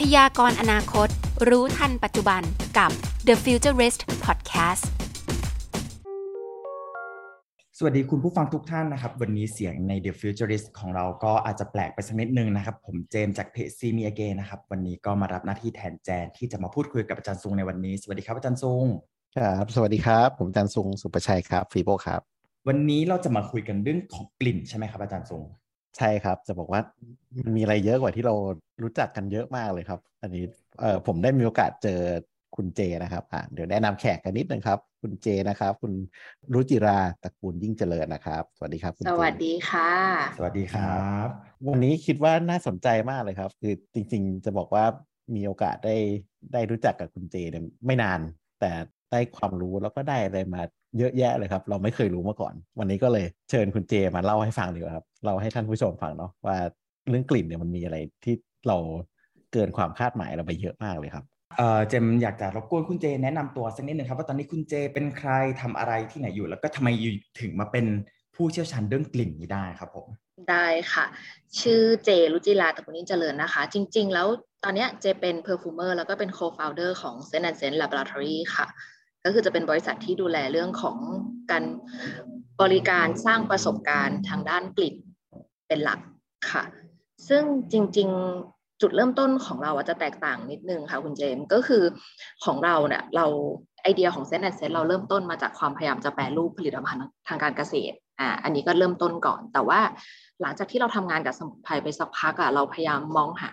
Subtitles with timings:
[0.00, 1.08] พยากรณ์อนาคต
[1.48, 2.42] รู้ทันปัจจุบัน
[2.78, 2.90] กับ
[3.26, 4.84] The Futurist Podcast
[7.78, 18.84] สวัสดีคุณผู้ฟังทุกท่านนะครับ วันนี้เสียงใน The Futurist ของเราก็อาจจะแปลกไปสักนิดนึงนะครับ ผมเจมส์จากเพจซีมีเกนะครับ วันนี้ก็มารับหน้าที่แทนแจน ที่จะมาพูดคุยกับอาจารย์ซุงในวันนี้ สวัสดีครับอาจารย์ซุง
[19.36, 22.20] ครับสวัสดีครับ ผมอาจารย์ซุงสุประชัยครับฟีโบครับ
[22.68, 25.44] วันนี้เราจะมาคุยกันเรื่องของกลิ่นใช่ไหมครับอาจารย์ซุง
[25.98, 26.80] ใช่ครับ จะบอกว่า
[27.38, 28.34] มันมีอะไรเยอะกว่าที่เรา
[28.82, 30.44] รู้จักกันเยอะมากเลยครับ อันนี้
[30.80, 32.00] เอ่อผมได้มีโอกาสเจอ
[32.56, 35.92] คุณเจนะครับอ่าเดี๋ยวแนะนำแขกกันนิดนึงครับ คุณเจนะครับ คุณ
[36.52, 39.90] รุจิราตระกูลยิ่งเจริญนะครับ สวัสดีครับคุณสเจวัสดีค่ะ
[40.36, 41.28] สวัสดีครับ
[41.68, 44.84] วันนี้คิดว่าน่าสนใจมากเลยครับ คือจริงๆ จะบอกว่า
[45.34, 45.96] มีโอกาสได้
[46.52, 48.20] ได้รู้จักกับคุณเจเนี่ยไม่นาน
[48.60, 48.70] แต่
[49.10, 50.62] ได้ความรู้แล้วก็ได้อะไรมา
[50.98, 56.56] เยอะแยะเลยครับ เราไม่เคยรู้มาก่อน วันนี้ก็เลยเชิญคุณเจมาเล่าให้ฟังดีกว่าครับเล่าให้ท่านผู้ชมฟังเนาะว่า
[57.08, 58.34] เรื่องกลิ่นเนี่ยมันมีอะไรที่
[58.68, 58.76] เรา
[59.52, 61.24] เกินความคาดหมายเราไปเยอะมากเลยครับ
[61.56, 67.86] เอ่อเจมอยากจะรบกวนคุณเจแนะนำตัวสักนิดนึงครับว่าตอนนี้คุณเจเป็นใครทำอะไรที่ไหนอยู่ แล้วก็ทำไมอยู่ถึงมาเป็น
[68.34, 70.06] ผู้เชี่ยวชาญเรื่องกลิ่นนี้ได้ครับผม
[70.50, 71.04] ได้ค่ะ
[71.60, 74.26] ชื่อเจรุจิลาตระกูลนิ่เจริญนะคะ จริง ๆ แล้ว
[74.64, 78.66] ตอนเนี้ยเจเป็น perfumer แล้วก็เป็น co-founder ของ Scent and Scent Laboratory ค่ะ
[79.24, 80.96] ก็คือจะเป็นบริษัทที่ดูแลเรื่องของ
[81.50, 81.64] การ
[82.62, 84.96] บริการสร้างประสบการณ์ทางด้านกลิ่น
[85.68, 86.00] เป็นหลัก
[86.50, 86.64] ค่ะ
[87.28, 91.82] ซึ่งจริงๆจุดเริ่มต้นของเราจะแตกต่างนิดนึงค่ะคุณเจมส์ก็คือ
[92.44, 93.26] ของเราเนี่ยเรา
[93.82, 99.80] ไอเดียของเซนแอนเซนเราเริ่มต้นมาจากความพยายามจะแปรรูปผลิตภัณฑ์ทางการเกษตรอ่าอันนี้ก็เริ่มต้นก่อน แต่ว่า
[100.42, 103.50] หลังจากที่เราทำงานกับสมุนไพรไปสักพักอะเราพยายามมองหา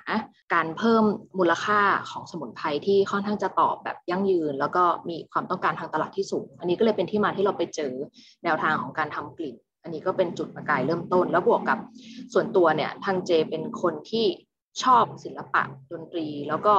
[0.54, 1.04] การเพิ่ม
[1.40, 1.80] มูลค่า
[2.12, 7.94] ของสมุนไพรที่ค่อนข้างจะตอบแบบยั่งยืน แล้วก็มีความต้องการทางตลาดที่สูง อันนี้ก็เลยเป็นที่มาที่เราไปเจอ
[8.44, 11.80] แนวทางของการทำกลิ่น อันนี้ก็เป็นจุดประกายเริ่มต้น แล้วบวกกับ
[12.34, 14.26] ส่วนตัวเนี่ยทางเจเป็นคนที่
[14.84, 16.74] ชอบศิลปะดนตรี แล้วก็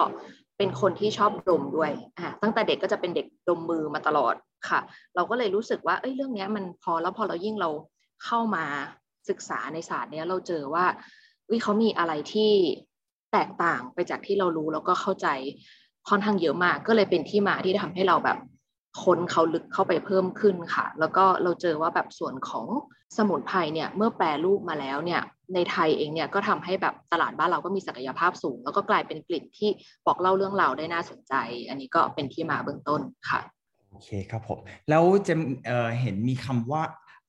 [0.59, 4.35] เป็นคนที่ชอบดมด้วยอ่าตั้งแต่เด็กก็จะเป็นเด็กดมมือมาตลอด
[4.69, 4.81] ค่ะ
[5.15, 7.71] เราก็เลยรู้สึกว่าเอ้ยเรื่องนี้มันพอแล้วพอเรายิ่งเรา
[8.25, 8.65] เข้ามา
[9.29, 10.85] ศึกษาในศาสตร์เนี้ยเราเจอว่า
[11.51, 12.51] วิเขามีอะไรที่
[13.33, 15.29] แตกต่างไปจากที่เรารู้แล้วก็เข้าใจ
[16.09, 18.39] ค่อนข้างเยอะมาก ก็เลยเป็นที่มาที่ทำให้เราแบบ
[19.03, 22.67] ค้นเขาลึกเข้าไปเพิ่มขึ้นค่ะ แล้วก็เราเจอว่าแบบส่วนของ
[23.17, 25.21] สมุนไพรเนี่ยเมื่อแปรรูปมาแล้วเนี่ย
[25.55, 29.71] ในไทยเองเนี่ยก็ทำให้แบบตลาดบ้านเราก็มีศักยภาพสูง แล้วก็กลายเป็นกลิ่นที่
[30.07, 31.35] บอกเล่าเรื่องราวได้น่าสนใจ
[31.69, 33.01] อันนี้ก็เป็นที่มาเบื้องต้น
[33.31, 33.41] ค่ะ
[33.91, 34.59] โอเคครับผม
[34.91, 36.83] แล้วจมเอ่อเห็นมีคำว่า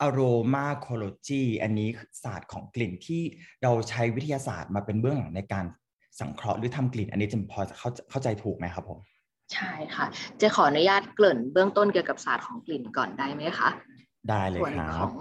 [0.03, 1.89] aromacology อันนี้
[2.23, 3.21] ศาสตร์ของกลิ่นที่
[3.63, 5.65] เราใช้วิทยาศาสตร์มาเป็นเบื้องหลังในการ
[6.19, 8.99] สังเคราะห์หรือทำกลิ่น อันนี้เจมพอจะเข้าเข้าใจถูกไหมครับผม
[9.53, 10.05] ใช่ค่ะ
[10.41, 13.69] จะขออนุญาตเกริ่นเบื้องต้นเกี่ยวกับศาสตร์ของกลิ่นก่อนได้ไหมคะ
[14.29, 15.19] ได้เลยส่วนครัขบอง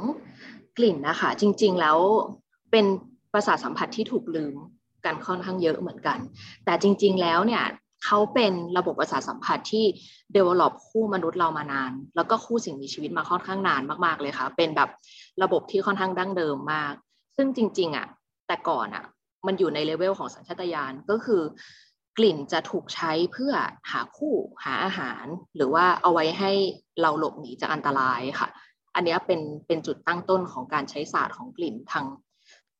[0.78, 1.99] กลิ่นนะคะ จริง ๆแล้ว
[2.70, 2.87] เป็น
[3.32, 4.54] ประสาทสัมผัสที่ถูกลืม
[5.04, 6.19] กันค่อนข้างเยอะเหมือนกัน
[6.64, 7.64] แต่จริง ๆ แล้วเนี่ย
[8.04, 9.84] เขาเป็นระบบประสาทสัมผัสที่
[10.36, 14.90] develop คู่มนุษย์เรามานาน แล้วก็คู่สิ่งมีชีวิตมาค่อนข้างนานมากๆเลยค่ะ เป็นแบบ
[15.42, 16.94] ระบบที่ค่อนข้างดั้งเดิมมาก
[17.36, 18.06] ซึ่งจริง ๆอะ
[18.46, 19.04] แต่ก่อนอะ
[19.46, 21.42] มันอยู่ในเลเวลของสัญชาตญาณก็คือ
[22.18, 23.52] กลิ่นจะถูกใช้เพื่อ
[23.90, 24.34] หาคู่
[24.64, 25.26] หาอาหาร
[25.56, 26.52] หรือว่าเอาไว้ให้
[27.00, 28.48] เราหลบหนีจากอันตรายค่ะ
[28.94, 32.06] อันนี้เป็นเป็นจุดตั้งต้นของการใช้ศาสตร์ของกลิ่นทาง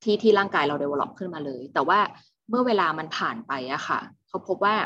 [0.03, 2.01] ที่ที่ร่างกายเรา develop ขึ้นมาเลย แต่ว่า
[2.49, 4.77] เมื่อเวลามันผ่านไปอะค่ะ เขาพบว่า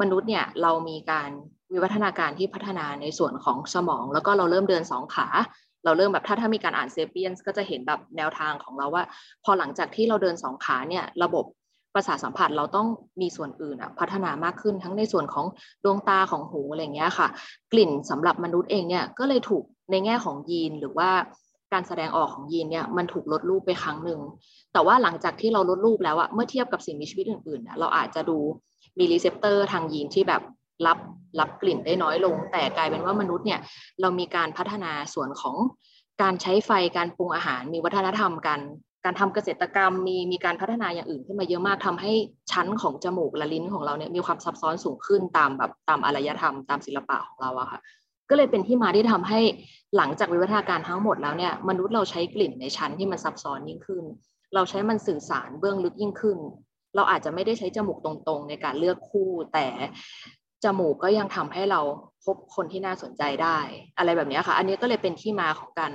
[0.00, 1.30] มนุษย์เนี่ยเรามีการ
[1.72, 5.26] วิวัฒนาการที่พัฒนาในส่วนของสมอง แล้วก็เราเริ่มเดินสองขา
[5.84, 9.04] เราเริ่มแบบถ้าถ้ามีการอ่าน Sapiens ก็จะเห็นแบบแนวทางของเราว่า
[9.44, 11.44] พอหลังจากที่เราเดินสองขาเนี่ยระบบ
[11.94, 12.88] ประสาทสัมผัสเราต้อง
[13.20, 15.46] มีส่วนอื่นอะพัฒนามากขึ้นทั้งในส่วนของ
[15.84, 17.28] ดวงตาของหูอะไรเงี้ยค่ะ
[17.72, 21.10] กลิ่นสำหรับมนุษย์เองเนี่ยก็เลยถูกในแง่ของยีนหรือว่า
[21.72, 24.20] การแสดงออกของยีนเนี่ยมันถูกลดรูปไปครั้งหนึ่ง
[24.72, 28.38] แต่ว่าหลังจากที่เราลดรูปแล้วอะเมื่อเทียบกับสิ่งมีชีวิตอื่นๆเราอาจจะดู
[28.98, 30.42] มี receptor ทางยีนที่แบบ
[30.86, 30.98] รับ
[31.40, 33.60] รับกลิ่นได้น้อยลง แต่กลายเป็นว่ามนุษย์เนี่ย
[34.00, 35.56] เรามีการพัฒนาส่วนของ
[36.22, 38.60] การใช้ไฟการปรุงอาหาร มีวัฒนธรรมการ
[39.04, 42.12] การทำเกษตรกรรมมีมีการพัฒนาอย่างอื่นขึ้นมาเยอะมากทำให้
[42.52, 47.80] ชั้นของจมูกและลิ้นของเราเนี่ยมีความซับซ้อนสูงขึ้นตามแบบตามอารยธรรม ตามศิลปะของเราอะค่ะ
[48.30, 49.40] ก็เลยเป็นที่มาที่ทำให้
[49.96, 54.04] หลังจากวิวัฒนาการทั้งหมดแล้วเนี่ยมนุษย์เราใช้กลิ่นในชั้นที่มันซับซ้อนยิ่งขึ้น
[54.54, 56.38] เราใช้มันสื่อสารเบื้องลึกยิ่งขึ้น
[56.96, 59.66] เราอาจจะไม่ได้ใช้จมูกตรงๆ ในการเลือกคู่ แต่
[60.64, 61.80] จมูกก็ยังทำให้เรา
[62.24, 63.58] พบคนที่น่าสนใจได้
[63.98, 65.92] อะไรแบบนี้ค่ะ อันนี้ก็เลยเป็นที่มาของการ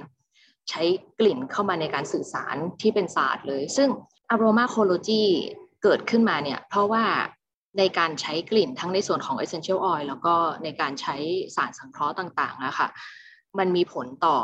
[0.70, 0.84] ใช้
[1.20, 3.90] กลิ่นเข้ามาในการสื่อสารที่เป็นศาสตร์เลย ซึ่ง
[4.34, 5.24] aromacology
[5.84, 7.04] เกิดขึ้นมาเนี่ย เพราะว่า
[7.78, 11.16] ในการใช้กลิ่นทั้งในส่วนของ essential oil แล้วก็ในการใช้
[11.56, 12.88] สารสังเคราะห์ต่างๆนะคะ
[13.60, 14.38] มันมีผลต่อ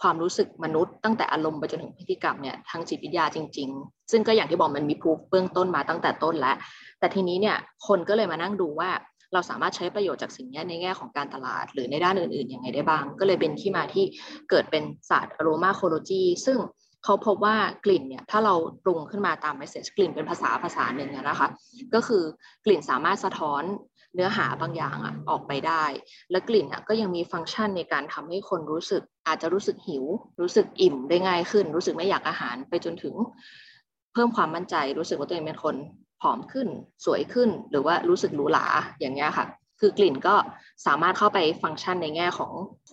[0.00, 6.56] ความรู้สึกมนุษย์ตั้งแต่อารมณ์ไปจนถึงพฤติกรรมเนี่ยทางจิตวิทยาจริง ๆ ซึ่งก็อย่างที่บอกมันมีพูฟเบื้องต้นมาตั้งแต่ต้นแล้ว
[6.98, 7.56] แต่ทีนี้เนี่ย
[7.86, 8.90] คนก็เลยมานั่งดูว่า
[9.32, 14.04] เราสามารถใช้ประโยชน์จากสิ่งนี้ในแง่ของการตลาด หรือในด้านอื่นๆยังไงได้บ้าง ก็เลยเป็นที่มาที่
[14.50, 16.58] เกิดเป็นศาสตร์อโรมาโคโลจีซึ่ง
[17.04, 18.54] เขาพบว่ากลิ่นเนี่ยถ้าเรา
[18.84, 21.48] ปรุงขึ้นมาตาม message กลิ่นเป็นภาษาภาษาหนึ่งนะคะ
[21.94, 22.22] ก็คือ
[22.64, 23.62] กลิ่นสามารถสะท้อน
[24.14, 25.84] เนื้อหาบางอย่างอะออกไปได้
[26.30, 30.04] และกลิ่นอะก็ยังมีฟังก์ชันในการทำให้คนรู้สึก อาจจะรู้สึกหิว
[30.40, 33.14] รู้สึกอิ่มได้ง่ายขึ้น รู้สึกไม่อยากอาหารไปจนถึง
[34.12, 35.76] เพิ่มความมั่นใจ รู้สึกว่าตัวเองเป็นคน
[36.20, 36.68] ผอมขึ้น
[37.04, 38.66] สวยขึ้น หรือว่ารู้สึกหรูหรา
[39.00, 39.46] อย่างเงี้ยค่ะ
[39.80, 40.34] คือกลิ่นก็
[40.86, 42.52] สามารถเข้าไปฟังก์ชันในแง่ของ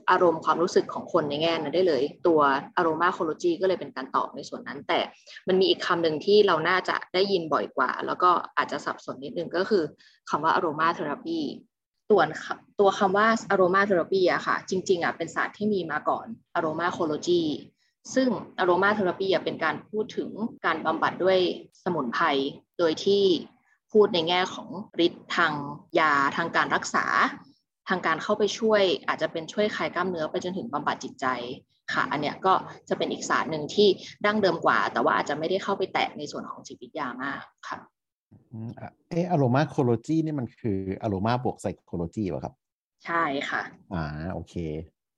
[0.10, 2.42] อารมณ์ความรู้สึกของคนในแง่นั้นได้เลย ตัว
[2.78, 5.00] อารมาโคโลจีก็เลยเป็นการตอบในส่วนนั้น แต่
[5.48, 9.84] มันมีอีกคำหนึ่งที่เราน่าจะได้ยินบ่อยกว่า แล้วก็อาจจะสับสนนิดนึงก็คือ
[10.30, 11.40] คำว่าอารมาเทอราปี
[12.12, 12.22] ตัว
[12.80, 17.44] ตัวคำว่าอารมาเทอราปีอะค่ะ จริงๆอะเป็นศาสตร์ที่มีมาก่อนaromachology
[18.16, 18.30] ซึ่ง
[18.60, 20.30] aromatherapy เป็นการพูดถึง
[20.66, 21.40] การบำบัดด้วย
[21.84, 22.25] สมุนไพร
[22.80, 23.24] โดยที่
[23.92, 24.69] พูดในแง่ของ
[25.06, 25.54] ฤทธิ์ทาง
[26.00, 27.06] ยาทางการรักษา
[27.90, 31.25] ทางการเข้าไปช่วย อาจจะเป็นช่วยคลายกล้ามเนื้อไปจนถึงบำบัดจิตใจ
[31.94, 32.54] ค่ะ อันเนี้ยก็
[32.90, 33.88] จะเป็นอีกศาสตร์หนึ่งที่
[34.25, 37.78] ดั้งเดิมกว่า แต่ว่าอาจจะไม่ได้เข้าไปแตะในส่วนของจิตวิทยามากค่ะ
[39.10, 42.54] เอ่อ aromachology นี่มันคืออโรมาบวก psychology ป่ะครับ
[43.06, 43.63] ใช่ค่ะ
[43.94, 44.56] อ่าโอเค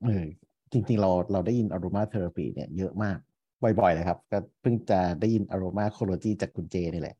[0.04, 0.26] เออ
[0.72, 3.18] จริง ๆ เราเราได้ยินอโรมาเทอราปีเนี่ยเยอะมาก
[3.62, 7.16] บ่อยๆเลยครับ ก็เพิ่งจะได้ยินอารมาโคโลจีจากคุณเจนี่แหละ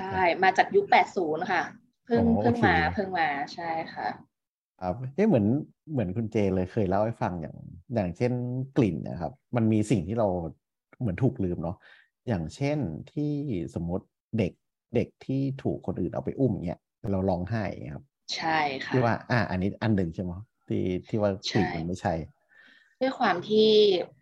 [0.00, 0.86] ใช่ มาจากยุค
[1.18, 1.62] 80 ค่ะ
[2.04, 4.08] เพิ่งเพิ่งมาเพิ่งมาใช่ค่ะ
[4.82, 5.46] ครับเอ๊ะเหมือน
[5.92, 7.56] เหมือนคุณเจเลยเคยเล่าให้ฟังอย่าง
[7.94, 8.32] อย่างเช่น
[8.76, 10.28] กลิ่นนะครับ มันมีสิ่งที่เรา
[11.00, 11.76] เหมือนถูกลืมเนาะ
[12.28, 12.78] อย่างเช่น
[13.12, 13.32] ที่
[13.74, 14.06] สมมติ
[14.38, 14.52] เด็ก
[14.94, 16.80] เด็กที่ถูกคนอื่นเอาไปอุ้มเงี้ย
[17.10, 17.64] เราร้องไห้
[17.94, 18.04] ครับ
[18.36, 20.32] ใช่ค่ะที่ว่า อ่า อันนี้อันหนึ่งใช่ไหม
[20.68, 22.14] ที่ที่ว่ากลิ่นมันไม่ใช่
[23.00, 23.70] ด้วยความที่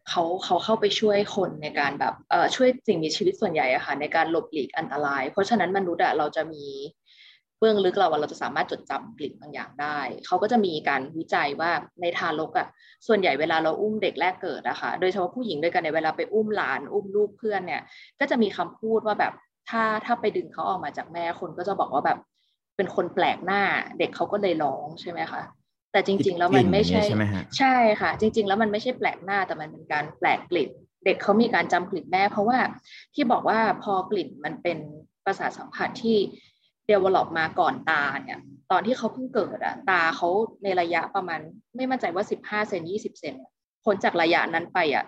[0.08, 6.66] เขาเขาเข้าไปช่วยคนในการแบบเอ่อช่วยสิ่งมีชีวิตส่วนใหญ่อะค่ะในการหลบหลีกอันตราย เพราะฉะนั้นมนุษย์อะเราจะมี
[7.58, 11.70] เบื้องลึกเราว่าเราจะสามารถจดจำกลิ่นบางอย่างได้ เขาก็จะมีการวิจัยว่า
[12.00, 12.68] ในทารกอะ
[13.06, 17.82] ส่วนใหญ่เวลาเราอุ้มเด็กแรกเกิดอะค่ะโดยเฉพาะผู้หญิงด้วยกันในเวลาไปอุ้มหลานอุ้มลูกเพื่อนเนี่ย
[18.20, 19.32] ก็จะมีคำพูดว่าแบบ
[19.68, 22.18] ถ้าถ้าไปดึงเขาออกมาจากแม่คนก็จะบอกว่าแบบ
[22.76, 23.62] เป็นคนแปลกหน้า
[23.98, 25.42] เด็กเขาก็เลยร้องใช่ไหมคะ
[25.92, 27.02] แต่จริง ๆ แล้วมันไม่ใช่
[27.58, 30.70] ใช่ค่ะ จริง ๆ แล้วมันไม่ใช่แปลกหน้าแต่มันเป็นการแปลกกลิ่น
[31.04, 32.58] เด็กเขามีการจำกลิ่นแม่ เพราะว่า
[33.14, 34.78] ที่บอกว่าพอกลิ่นมันเป็น
[35.24, 36.16] ประสาทสัมผัสที่
[36.86, 38.40] เดเวล็อปมาก่อนตาเนี่ย
[38.70, 40.28] ตอนที่เขาเพิ่งเกิดอะตาเขา
[40.62, 41.40] ในระยะประมาณ
[41.76, 43.34] ไม่มั่นใจว่าสิบห้าเซนยี่สิบเซน
[43.84, 45.04] พ้นจากระยะนั้นไปอะ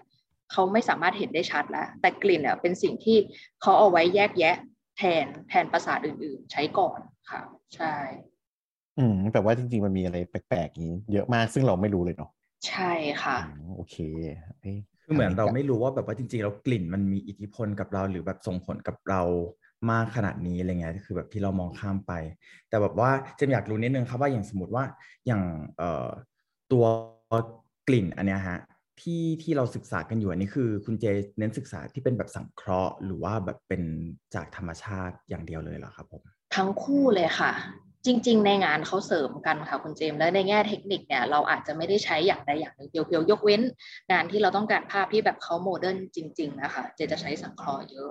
[0.52, 3.16] เขาไม่สามารถเห็นได้ชัดแล้ว แต่กลิ่นอะเป็นสิ่งที่
[3.60, 4.56] เขาเอาไว้แยกแยะ
[4.98, 7.00] แทนแทนประสาทอื่น ๆ ใช้ก่อน
[7.30, 7.40] ค่ะ
[7.74, 7.94] ใช่
[8.98, 12.30] อืมแต่ว่าจริง ๆ มันมีอะไรแปลกๆนี้ เยอะมากซึ่งเราไม่รู้เลยเนาะ
[12.68, 12.92] ใช่
[13.22, 13.38] ค่ะ
[13.76, 13.96] โอเค
[15.02, 19.22] คือเหมือนเราไม่รู้ว่าแบบว่าจริงๆแล้วกลิ่นมันมีอิทธิพลกับเราหรือแบบส่งผลกับเรา
[19.90, 22.12] มากขนาดนี้อะไรเงี้ยคือแบบที่เรามองข้ามไป
[22.68, 24.84] แต่แบบว่าจะอยากรู้นิดนึงครับว่าอย่างสมมติว่า
[25.26, 25.42] อย่าง
[25.76, 26.08] เอ่อ
[26.72, 26.84] ตัว
[27.88, 28.58] กลิ่นอันเนี้ยฮะ
[29.02, 31.04] ที่ที่เราศึกษากันอยู่อันนี้คือ คุณเจ
[31.38, 33.82] เน้นศึกษาที่เป็นแบบสังเคราะห์ หรือว่าแบบเป็น
[34.34, 36.22] จากธรรมชาติอย่างเดียวเลยเหรอครับผม
[36.56, 37.52] ทั้งคู่เลยค่ะ
[38.06, 43.62] จริง ๆ ในงานเขาเสริมกันค่ะคุณเจมส์และในแง่เทคนิคเนี่ยเราอาจจะไม่ได้ใช้อย่างใดอย่างหนึ่งเพียวๆยกเว้น
[44.12, 48.10] งานที่เราต้องการภาพที่แบบเขาโมเดิร์นจริง ๆ นะคะ เจจะใช้สังเคราะห์เยอะ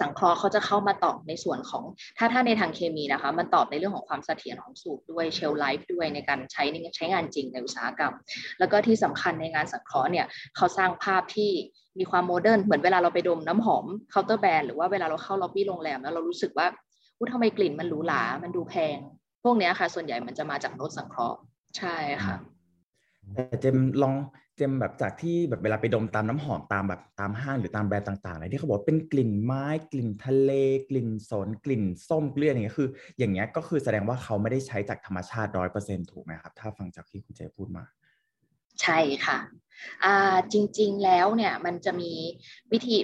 [0.00, 1.84] สังเคราะห์เขาจะเข้ามาตอบในส่วนของ
[2.18, 8.14] ถ้าถ้าในทางเคมีนะคะ มันตอบในเรื่องของความเสถียรของสูตรด้วย shelf life ด้วยในการใช้ในใช้งานจริงในอุตสาหกรรม
[8.58, 11.50] แล้วก็ที่สำคัญในงานสังเคราะห์เนี่ยเขาสร้างภาพที่
[11.98, 16.66] มีความ modern เหมือนเวลาเราไปดมน้ำหอมเคาน์เตอร์แบรนด์หรือว่าเวลาเราเข้าล็อบบี้โรงแรมแล้วเรารู้สึกว่า
[17.16, 18.98] อู้ทำไมกลิ่นมันหรูหรา มันดูแพง
[19.44, 21.38] พวกนี้ค่ะ ส่วนใหญ่มันจะมาจากโน้ตสังเคราะห์
[21.78, 22.34] ใช่ค่ะ
[23.34, 24.14] แต่เจมลอง
[24.58, 30.52] เจมแบบจากที่แบบเวลาไปดมตามน้ำหอมตามแบบตามห้างหรือตามแบรนด์ต่างๆอะไรที่เขาบอกเป็นกลิ่นไม้กลิ่นทะเล
[30.90, 32.88] กลิ่นสนกลิ่นส้มเกลืออย่างเงี้ยคือ
[33.18, 37.84] อย่างเงี้ยก็คือแสดงว่าเขาไม่ได้ใช้จากธรรมชาติร้อยเปอร์เซ็นต์ถูกไหมครับ ถ้าฟังจากที่คุณเจพูดมา
[38.82, 39.38] ใช่ค่ะ
[40.52, 42.12] จริงๆแล้วเนี่ยมันจะมี
[42.72, 42.96] วิธี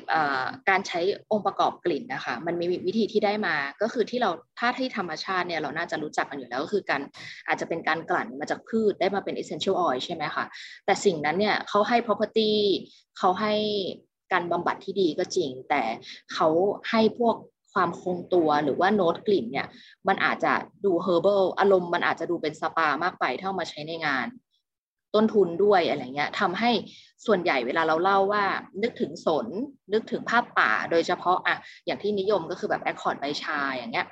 [0.69, 1.01] การใช้
[1.31, 7.01] องค์ประกอบกลิ่นนะคะมันมีวิธีที่ได้มาก็คือที่เราถ้าที่ธรรมชาติเนี่ยเราน่าจะรู้จักกันอยู่แล้วก็คือการ
[7.47, 10.45] อาจจะเป็นการกลั่นมาจากพืชได้มาเป็น essential oil ใช่ไหมคะ
[10.85, 12.51] แต่สิ่งนั้นเนี่ยเขาให้ property
[13.19, 13.55] เขาให้
[14.33, 15.83] การบำบัดที่ดีก็จริง แต่
[16.35, 16.49] เขา
[16.91, 17.37] ให้พวก
[17.73, 19.67] ความคงตัวหรือว่าโน้ตกลิ่นเนี่ย
[20.09, 20.53] มันอาจจะ
[20.85, 24.27] ดู herbal อารมณ์มันอาจจะดูเป็นสปามากไปถ้ามาใช้ในงาน
[25.15, 26.71] ต้นทุนด้วยอะไรเงี้ยทำให้
[27.27, 28.45] ส่วนใหญ่เวลาเราเล่าว่า
[28.83, 29.47] นึกถึงสน
[29.93, 31.57] นึกถึงภาพป่า โดยเฉพาะอะ
[31.87, 34.07] อย่างที่นิยมก็คือแบบ accord ใบชาอย่างเงี้ย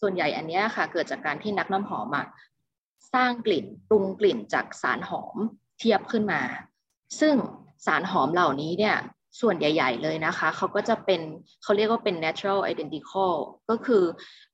[0.00, 2.26] ส่วนใหญ่อันเนี้ยค่ะ เกิดจากการที่นักน้ำหอมอะ
[3.14, 5.36] สร้างกลิ่นปรุงกลิ่นจากสารหอม
[5.78, 6.40] เทียบขึ้นมา
[7.20, 7.34] ซึ่ง
[7.86, 8.96] สารหอมเหล่านี้เนี่ย
[9.40, 11.20] ส่วนใหญ่ ๆ เลยนะคะ เขาก็จะเป็น
[11.62, 13.32] เขาเรียกว่าเป็น natural identical
[13.70, 14.02] ก็คือ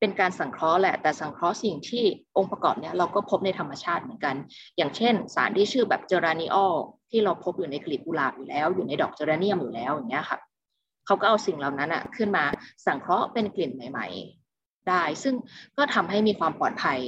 [0.00, 2.04] เป็นการสังเคราะห์แหละ แต่สังเคราะห์สิ่งที่
[2.37, 4.35] องค์ประกอบเนี่ยเราก็พบในธรรมชาติเหมือนกัน
[4.76, 6.75] อย่างเช่น สารที่ชื่อแบบเจอรานิออล
[7.11, 10.38] ที่เราพบอยู่ในกลีบกุหลาบอยู่แล้ว อยู่ในดอกเจอรานียมอยู่แล้วอย่างเงี้ยค่ะ
[11.07, 12.45] เขาก็เอาสิ่งเหล่านั้นอะขึ้นมา
[12.87, 14.07] สังเคราะห์เป็นกลิ่นใหม่
[14.49, 15.35] ๆ ได้ ซึ่ง
[15.76, 17.00] ก็ทำให้มีความปลอดภัย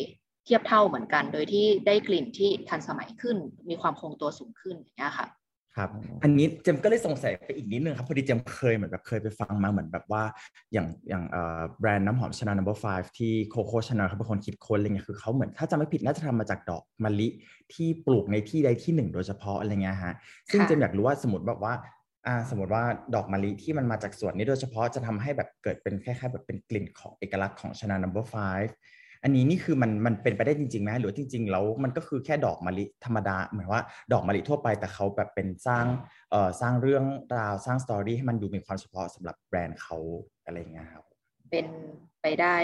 [0.44, 3.36] เทียบเท่าเหมือนกัน โดยที่ได้กลิ่นที่ทันสมัยขึ้น
[3.68, 5.26] มีความคงตัวสูงขึ้นอย่างเงี้ยค่ะ
[5.76, 5.90] ครับ
[6.22, 10.22] อันนี้เจมก็เลยสงสัยไปอีกนิดนึงครับ พอดีเจมเคยเหมือนแบบเคยไปฟังมาเหมือนแบบว่า
[10.72, 11.24] อย่างอย่าง
[11.80, 17.28] แบรนด์น้ำหอมชนา number five ที่โคโค่ชนาเขาเป็นคนคิดค้นอะไรเงี้ยคือเขาเหมือนถ้าจะไม่ผิดน่าจะทำมาจากดอกมะลิ
[17.74, 20.14] ที่ปลูกในที่ใดที่หนึ่งโดยเฉพาะอะไรเงี้ยฮะ
[20.52, 21.74] ซึ่งเจมอยากรู้ว่าสมมติแบบว่า
[22.26, 22.82] อ่าสมมติว่า
[23.14, 28.70] ดอกมะลิที่มันมาจากสวนนี้โดยเฉพาะจะทำให้แบบเกิดเป็นคล้ายๆแบบเป็นกลิ่นของเอกลักษณ์ของชนา number five
[29.26, 35.84] อันนี้นี่คือมันมันเป็นไปได้จริงๆไหมหรือจริงๆแล้วมันก็คือแค่ดอกมะลิธรรมดาเหมือนว่าดอกมะลิทั่วไปแต่เขาแบบเป็นสร้าง
[36.30, 37.04] เอ่อสร้างเรื่อง
[37.38, 39.96] ราวสร้าง story ให้มันดูมีความเฉพาะสำหรับแบรนด์เขา
[40.44, 41.04] อะไรเงี้ยครับ
[41.50, 41.66] เป็น
[42.22, 42.56] ไปได้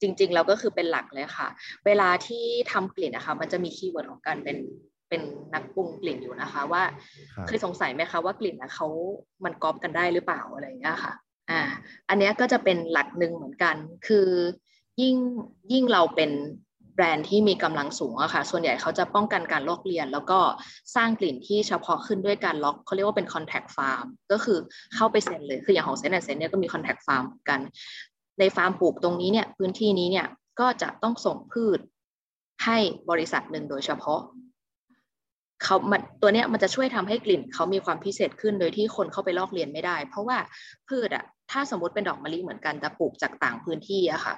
[0.00, 1.48] จริงๆเราก็คือเป็นหลักเลยค่ะ
[1.86, 4.58] เวลาที่ทำกลิ่นนะคะ มันจะมี keyword ของการเป็น
[5.08, 5.22] เป็น
[5.54, 6.82] นักปรุงกลิ่นอยู่นะคะ ว่า
[7.46, 8.88] เคยสงสัยไหมคะว่ากลิ่นนะเขา
[9.44, 11.12] มันก๊อปกันได้หรือเปล่าอะไรเงี้ยค่ะ
[11.50, 11.60] อ่า
[12.08, 14.28] อันนี้ก็จะเป็นหลักหนึ่งเหมือนกัน คือ
[15.00, 15.16] ยิ่ง
[15.72, 16.30] ยิ่งเราเป็น
[16.94, 20.40] แบรนด์ที่มีกำลังสูงอะค่ะ ส่วนใหญ่เขาจะป้องกันการลอกเลียน แล้วก็
[20.96, 24.58] สร้างกลิ่นที่เฉพาะขึ้นด้วยการล็อกเขาเรียกว่าเป็น contact farm ก็คือ
[24.94, 27.60] เข้าไปเซ็นเลย คืออย่างของเซนแอนเซนเนี่ยก็มี contact farm กัน
[28.38, 30.26] ในฟาร์มปลูกตรงนี้เนี่ยพื้นที่นี้เนี่ย
[30.60, 31.78] ก็จะต้องส่งพืช
[32.64, 32.78] ให้
[33.10, 34.20] บริษัทหนึ่งโดยเฉพาะ
[35.62, 40.38] เขามันตัวเนี้ยมันจะช่วยทำให้กลิ่นเขามีความพิเศษขึ้นโดยที่คนเข้าไปลอกเลียนไม่ได้ เพราะว่า
[40.88, 44.34] พืชอะถ้าสมมติเป็นดอกมะลิเหมือนกันแต่ปลูกจากต่างพื้นที่อะค่ะ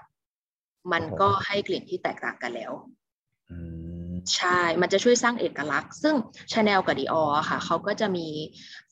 [0.93, 2.73] มันก็ให้กลิ่นที่แตกต่างกันแล้ว
[4.37, 6.15] ใช่ มันจะช่วยสร้างเอกลักษณ์ ซึ่ง
[6.53, 8.27] ชาแนลกับ Dior ค่ะ เขาก็จะมี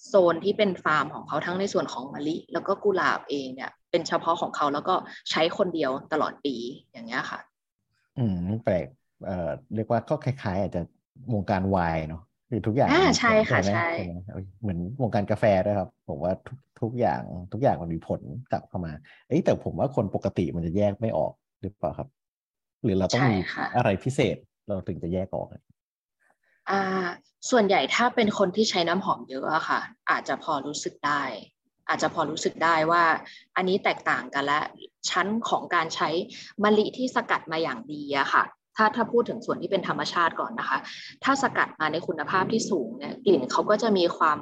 [0.06, 4.94] โซนที่เป็นฟาร์มของเขาทั้งในส่วนของมะลิ แล้วก็กุหลาบเองเนี่ย เป็นเฉพาะของเขาแล้วก็
[5.30, 6.54] ใช้คนเดียวตลอดปี
[6.92, 7.40] อย่างเงี้ยค่ะ
[8.18, 8.86] อืมแปลก
[9.26, 10.82] เอ่อเรียกว่าก็คล้าย ๆ อาจจะ
[11.34, 13.88] วงการวายเนาะคือทุกอย่างอ่าใช่ค่ะใช่
[14.60, 18.20] เหมือนวงการกาแฟด้วยครับ ผมว่าทุกทุกอย่างทุกอย่างมันมีผล
[18.52, 18.92] กลับเข้ามา
[19.28, 22.08] เอ้แต่ผมว่าคนปกติมันจะแยกไม่ออก หรือเปล่าครับ
[22.82, 23.38] หรือเราต้องมี
[23.76, 24.36] อะไรพิเศษ
[24.68, 25.48] เราถึงจะแยกออก
[26.70, 27.06] อ่า
[27.50, 31.22] ส่วนใหญ่ถ้าเป็นคนที่ใช้น้ำหอมเยอะอะค่ะ อาจจะพอรู้สึกได้
[31.88, 33.04] อาจจะพอรู้สึกได้ว่า
[33.56, 34.60] อันนี้แตกต่างกันและ
[35.10, 36.08] ชั้นของการใช้
[36.62, 38.44] มะลิที่สกัดมาอย่างดีอะค่ะ
[38.76, 40.78] ถ้าถ้าพูดถึงส่วนที่เป็นธรรมชาติก่อนนะคะ
[41.24, 44.38] ถ้าสกัดมาในคุณภาพที่สูงเนี่ยกลิ่นเขาก็จะมีความ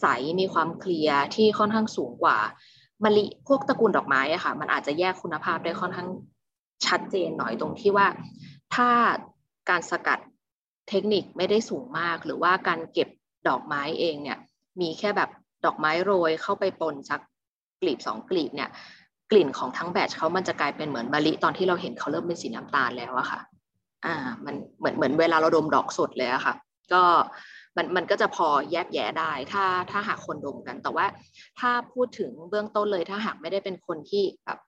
[0.00, 0.06] ใส
[0.40, 2.38] มีความเคลียร์ที่ค่อนข้างสูงกว่า
[3.04, 6.08] มะลิพวกตระกูลดอกไม้อะค่ะ มันอาจจะแยกคุณภาพได้ค่อนข้าง
[6.86, 8.06] ชัดเจนหน่อยตรงที่ว่า
[8.74, 8.88] ถ้า
[9.70, 10.18] การสกัด
[10.88, 13.08] เทคนิคไม่ได้สูงมาก หรือว่าการเก็บ
[13.48, 14.38] ดอกไม้เองเนี่ย
[14.80, 15.30] มีแค่แบบ
[15.64, 17.20] ดอกไม้โรยเข้าไปปนสัก
[17.80, 18.70] กลีบสองกลีบเนี่ย
[19.30, 23.40] กลิ่นของทั้งแบตเขามันจะกลายเป็นเหมือนมะลิตอนที่เราเห็นเขาเริ่มเป็นสีน้ำตาลแล้วอะค่ะ
[24.04, 26.54] อ่า มันเหมือนเหมือนเวลาเราดมดอกสดเลยอะค่ะ
[26.92, 27.02] ก็
[27.76, 31.06] มันมันก็จะพอแยกแยะได้ ถ้าถ้าหากคนดมกัน แต่ว่า
[31.60, 34.58] ถ้าพูดถึงเบื้องต้นเลย ถ้าหากไม่ได้เป็นคนที่แบบ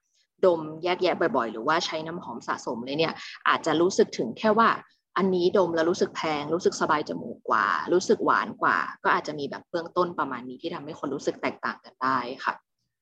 [0.45, 3.13] ดมแยกแยะบ่อย ๆ หรือว่าใช้น้ำหอมสะสมเลยเนี่ย
[3.47, 4.69] อาจจะรู้สึกถึงแค่ว่า
[5.17, 12.53] อันนี้ดมแล้วรู้สึกแพง รู้สึกสบายจมูกกว่า รู้สึกหวานกว่า ก็อาจจะมีแบบเบื้องต้นประมาณนี้ที่ทำให้คนรู้สึกแตกต่างกันได้ค่ะ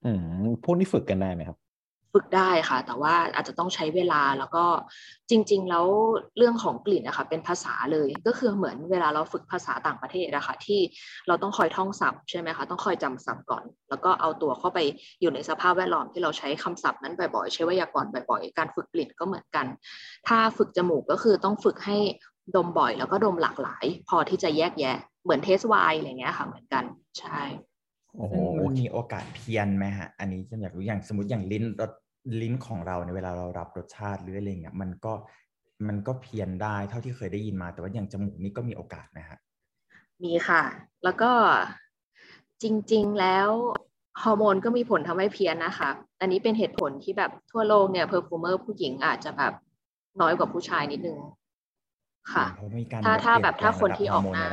[0.06, 0.12] อื
[0.44, 1.58] มพวกนี้ฝึกกันได้ไหมครับ
[2.14, 4.66] ฝึกได้ค่ะ แต่ว่าอาจจะต้องใช้เวลาแล้วก็
[5.30, 5.86] จริง ๆ แล้ว
[6.38, 10.80] เรื่องของกลิ่นนะคะเป็นภาษาเลยก็คือเหมือนเวลาเราฝึกภาษาต่างประเทศนะคะที่
[11.28, 14.80] เราต้องคอยท่องศัพท์ใช่ไหมคะต้องคอยจำศัพท์ก่อน แล้วก็เอาตัวเข้าไป
[15.22, 19.66] อยู่ในสภาพแวดล้อมที่เราใช้คำศัพท์นั้นบ่อยๆใช้ไวยากรณ์บ่อยๆ การฝึกกลิ่นก็เหมือนกัน
[20.28, 21.98] ถ้าฝึกจมูกก็คือต้องฝึกให้
[22.56, 26.84] ดมบ่อย แล้วก็ดมหลากหลาย พอที่จะแยกแยะ เหมือนเทสไวน์อะไรเงี้ยค่ะเหมือนกัน
[27.20, 27.42] ใช่
[28.18, 28.36] โอ้โห
[28.80, 31.92] มีโอกาสเพี้ยนไหมฮะ อันนี้จะอยากรู้อย่างสมมติอย่างลิ้นรส
[32.42, 35.14] ลิ้นของเราในเวลาเรารับรสชาติหรืออะไรเงี้ยมันก็
[35.88, 39.38] มันก็เพี้ยนได้เท่าที่เคยได้ยินมา แต่ว่าอย่างจมูกนี่ก็มีโอกาสนะฮะ
[40.24, 40.64] มีค่ะ
[41.04, 41.32] แล้วก็
[42.64, 43.50] จริง ๆ แล้ว
[44.24, 45.90] ฮอร์โมนก็มีผลทำให้เพี้ยนนะคะ
[46.22, 49.54] อันนี้เป็นเหตุผลที่แบบทั่วโลกเนี่ย perfumer ผู้หญิงอาจจะแบบ
[50.22, 51.20] น้อยกว่าผู้ชายนิดนึง
[52.34, 52.46] ค่ะ
[53.06, 54.44] ถ้าถ้าแบบถ้าคนที่ออกมา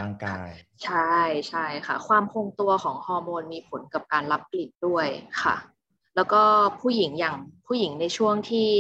[0.85, 1.15] ใช่
[1.49, 5.07] ใช่ค่ะ ความคงตัวของฮอร์โมนมีผลกับการรับกลิ่นด้วย
[5.43, 5.55] ค่ะ
[6.17, 6.43] แล้วก็
[6.81, 8.71] ผู้หญิงอย่างผู้หญิงในช่วงที่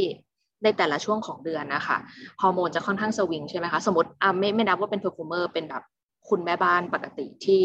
[0.64, 1.96] ในแต่ละช่วงของเดือนนะคะ
[2.42, 5.82] ฮอร์โมนจะค่อนข้างสวิงใช่ไหมคะสมมติอ่าไม่ไม่นับว่าเป็น perfumer เป็นแบบ
[6.28, 7.62] คุณแม่บ้านปกติที่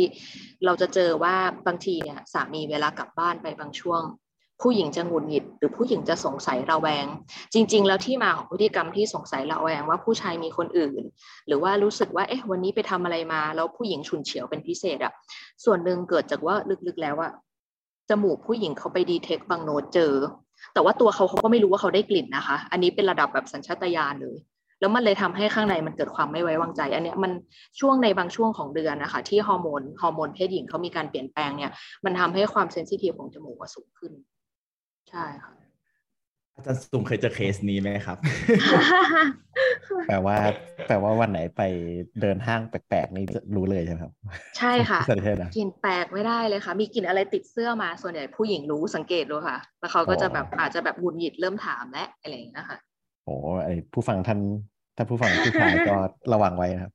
[0.65, 1.35] เราจะเจอว่า
[1.67, 4.01] บางทีเนี่ยสามีเวลากลับบ้านไปบางช่วง
[4.61, 7.05] ผู้หญิงจะหงุดหงิด หรือผู้หญิงจะสงสัยระแวง
[7.53, 11.03] จริง ๆ แล้วที่มาของพฤติกรรมที่สงสัยระแวงว่าผู้ชายมีคนอื่น
[11.47, 15.13] หรือว่ารู้สึกว่าเอ๊ะวันนี้ไปทำอะไรมาแล้วผู้หญิงฉุนเฉียวเป็นพิเศษอะ
[15.65, 16.55] ส่วนหนึ่งเกิดจากว่า
[16.87, 17.31] ลึกๆแล้วอะ
[18.09, 20.13] จมูกผู้หญิงเขาไป detect บางโน้ตเจอ
[20.73, 24.37] แต่ว่าตัวเขาเขาก็ไม่รู้ว่าเขาได้กลิ่นนะคะ อันนี้เป็นระดับแบบสัญชาตญาณเลย
[24.79, 27.31] แล้วมันเลยทำให้ข้างในมันเกิดความไม่ไว้วางใจ อันเนี้ยมัน
[27.79, 31.71] ช่วงในบางช่วงของเดือนนะคะที่ฮอร์โมนฮอร์โมนเพศหญิงเขามีการเปลี่ยนแปลงเนี่ย
[32.05, 34.11] มันทำให้ความ sensitive ของจมูกสูงขึ้น
[35.09, 35.51] ใช่ค่ะ
[36.55, 38.17] อาจารย์สุงเคยเจอเคสนี้ไหมครับ
[40.07, 40.35] แปลว่า
[40.87, 41.61] แปลว่าวันไหนไป
[42.21, 44.13] เดินห้างแปลกๆนี่จะรู้เลยใช่ไหมครับ
[44.57, 52.77] ใช่ค่ะใช่นะกลิ่นแปลกไม่ได้เลยค่ะ มีกลิ่นอะไรติดเสื้อมาส่วนใหญ่ผู้หญิงรู้สังเกตดูค่ะ แล้วเขาก็จะแบบอาจจะแบบหงุดหงิดเริ่มถามและอะไรอย่างเงี้ยค่ะ
[53.25, 53.35] โอ้
[53.65, 54.39] ไอผู้ฟังท่าน
[54.97, 55.95] ถ้าผู้ฟังผู้ชายก็
[56.33, 56.91] ระวังไว้นะครับ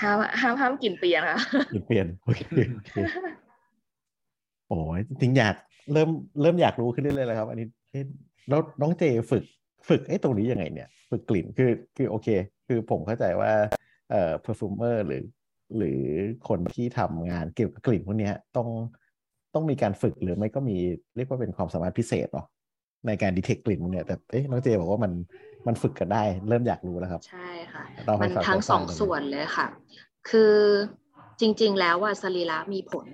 [0.00, 1.38] ห้ามห้ามห้ามกลิ่นเปลี่ยนค่ะ
[1.86, 2.42] เปลี่ยนโอเค
[2.74, 2.92] โอเค
[4.68, 5.54] โอ้ยจริงๆอยาก
[5.92, 6.10] เริ่ม
[6.40, 8.04] เริ่มอยากรู้ขึ้นเรื่อยๆเลยครับ อันนี้เอ๊ะ
[8.48, 9.44] แล้วน้องเจฝึก
[9.88, 12.28] ฝึกไอ้ตรงนี้ยังไงเนี่ย ฝึกกลิ่นคือคือโอเค
[12.68, 13.52] คือผมเข้าใจว่า
[14.10, 15.22] เอ่อ perfumer หรือ
[15.76, 16.02] หรือ
[16.48, 18.68] คนที่ทำงานเกี่ยวกับกลิ่นพวกเนี้ยต้อง
[19.54, 20.76] ต้องมีการฝึกหรือไม่ก็มี
[21.16, 22.46] เรียกว่าเป็นความสามารถพิเศษเนาะ
[23.06, 25.12] ในการดีเทคกลิ่นพวกเนี้ยแต่เอ๊ะน้องเจบอกว่ามัน
[25.66, 29.66] มันฝึกกันได้ เริ่มอยากรู้แล้วครับ ใช่ค่ะเราให้มันฟังทั้งให้สฟัองงหน่อยส่วนเลยค่ะ
[30.28, 30.54] คือ
[31.40, 33.06] จริง ๆ แล้วว่าสรีระมีผล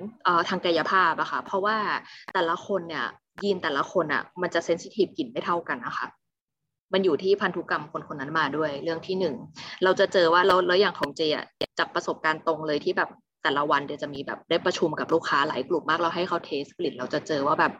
[0.48, 1.76] ทางกายภาพอะค่ะเพราะว่า
[2.34, 3.06] แต่ละคนเนี่ย
[3.42, 6.06] ยีนแต่ละคนอะมันจะเซนซิทีฟกลิ่นไม่เท่ากันนะคะ
[6.92, 9.34] มันอยู่ที่พันธุกรรมคนคนนั้นมาด้วยเรื่องที่หนึ่ง
[9.84, 11.44] เราจะเจอว่าเราแล้วอย่างของเจอะ
[11.78, 13.10] จากประสบการณ์ตรงเลยที่แบบ
[13.42, 17.72] แต่ละวันเดี๋ยวจะมีแบบได้ประชุมกับลูกค้าหลายกลุ่มมากเราให้เขาเทสกลิ่น เราจะเจอว่าแบบ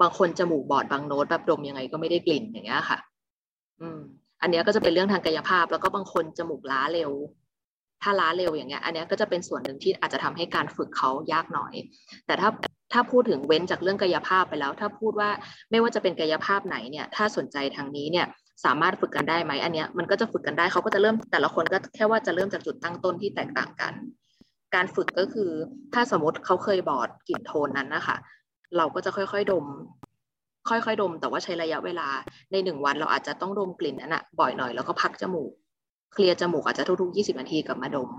[0.00, 2.98] บางคนจมูกบอดบางโน้ตแบบดมยังไงก็ไม่ได้กลิ่นอย่างเงี้ยค่ะ
[3.80, 4.00] อืม
[4.42, 7.10] อันเนี้ยก็จะเป็นเรื่องทางกายภาพ แล้วก็บางคนจมูกล้าเร็ว
[8.02, 11.74] ถ้าล้าเร็วอย่างเงี้ยอันนี้ก็จะเป็นส่วนหนึ่งที่อาจจะทำให้การฝึกเขายากหน่อย
[12.26, 12.50] แต่ถ้า
[12.92, 15.30] ถ้าพูดถึงเว้นจากเรื่องกายภาพไปแล้ว ถ้าพูดว่า
[15.70, 18.26] ไม่ว่าจะเป็นกายภาพไหนเนี่ยถ้าสนใจทางนี้เนี่ย
[18.64, 23.92] สามารถฝึกกันได้ไหมอันเนี้ยมันก็จะฝึกกันได้เขาก็จะเริ่มแต่ละคนก็แค่ว่าจะเริ่มจากจุดตั้งต้นที่แตกต่างกัน
[24.74, 25.50] การฝึกก็คือ
[25.94, 28.16] ถ้าสมมติเขาเคยบอดกลิ่นโทนนั้นนะคะ
[28.76, 29.66] เราก็จะค่อยๆดม
[30.68, 32.08] ค่อยๆดม แต่ว่าใช้ระยะเวลา
[32.52, 35.50] ในหนึ่งวันเราอาจจะต้องดมกลิ่นนั้นอะบ่อยหน่อยแล้วก็พักจมูก
[36.12, 38.10] เคลียร์จมูกอาจจะทุกๆยี่สิบนาทีกลับมาดม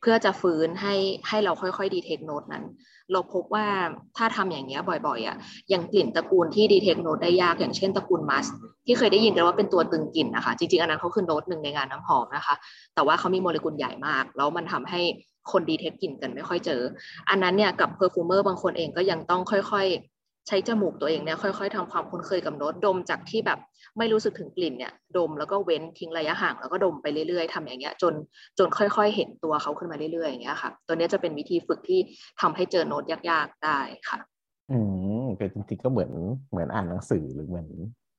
[0.00, 0.94] เพื่อจะฟื้นให้
[1.28, 2.64] ให้เราค่อยๆดีเทคโนดนั้น
[3.12, 3.66] เราพบว่า
[4.16, 5.36] ถ้าทำอย่างเงี้ยบ่อยๆอะ
[5.70, 8.46] อย่างกลิ่นตระกูลที่ดีเทคโนดได้ยากอย่างเช่นตระกูลมัส
[8.86, 12.54] ที่เคยได้ยินกันว่าเป็นตัวตึงกลิ่นนะคะ จริงๆ อันนั้นเขาคือโน้ตหนึ่งในงานน้ำหอมนะคะ
[12.94, 15.00] แต่ว่าเขามีโมเลกุลใหญ่มาก แล้วมันทำให้
[15.52, 16.80] คนดีเทคกลิ่นกันไม่ค่อยเจอ
[17.28, 23.58] อันนั้นเนี่ยกับ perfumer บางคนเองก็ยังต้องค่อยๆ ใช้จมูกตัวเองเนี่ยค่อยๆทำความคุ้นเคยกับโน้ตดมจากที่แบบ
[23.98, 28.14] ไม่รู้สึกถึงกลิ่นเนี่ยดมแล้วก็เว้นทิ้งระยะห่างแล้วก็ดมไปเรื่อยๆทำอย่างเงี้ยจน
[28.58, 32.00] จนค่อย ๆ เห็นตัวเขาขึ้นมาเรื่อยๆอย่างเงี้ยค่ะ ตัวเนี้ยจะเป็นวิธีฝึกที่
[32.40, 34.18] ทำให้เจอโน้ตยากๆได้ค่ะ
[34.70, 34.78] อื
[35.22, 36.10] มก็จริงๆก็เหมือน
[36.50, 37.68] เหมือนอ่านหนังสือหรือเหมือน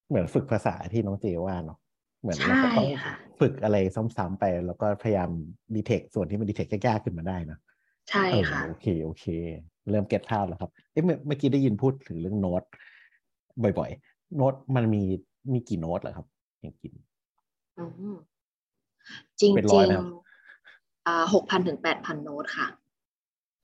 [0.09, 1.77] เหมือนฝึกภาษาที่น้องเจมว่าเนาะ
[2.21, 5.29] เหมือนเราก็ต้องใช่ค่ะฝึกอะไรซ้ำๆไป แล้วก็พยายาม
[5.75, 7.59] detect ส่วนที่มัน detect ยากๆขึ้นมาได้เนอะ
[8.09, 9.25] ใช่เออค่ะโอเคโอเค
[9.91, 12.63] เริ่ม get ภาพแล้วครับเอ๊ะเมื่อเมื่อกี้ได้ยินพูดถึงเรื่องโน้ต
[13.63, 15.03] บ่อยๆ โน้ตมันมี
[15.51, 16.27] มีกี่โน้ตเหรอครับ
[16.62, 16.93] อย่างกลิ่น
[17.77, 18.17] อืม
[19.39, 20.08] จริงเป็นร้อยจริงไหมครับ
[21.08, 22.67] อ่าหกพันถึงแปดพันโน้ตค่ะ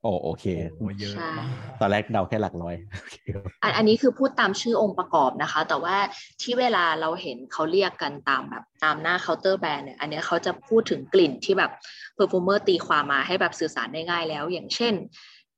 [0.02, 0.44] โอ้โอเค
[0.76, 1.48] โอ้เยอะใช่มาก
[1.80, 5.96] ตอนแรกเดาแค่หลักร้อยโอเคครับอันอันนี้คือพูดตามชื่อองค์ประกอบนะคะ แต่ว่า
[6.42, 11.72] ที่เวลาเราเห็นเขาเรียกกันตามแบบตามหน้าเคาน์เตอร์แบรนด์เนี่ย อันเนี้ยเขาจะพูดถึงกลิ่นที่แบบ
[12.14, 14.94] perfumer ตีความมาให้แบบสื่อสารได้ง่ายแล้ว อย่างเช่น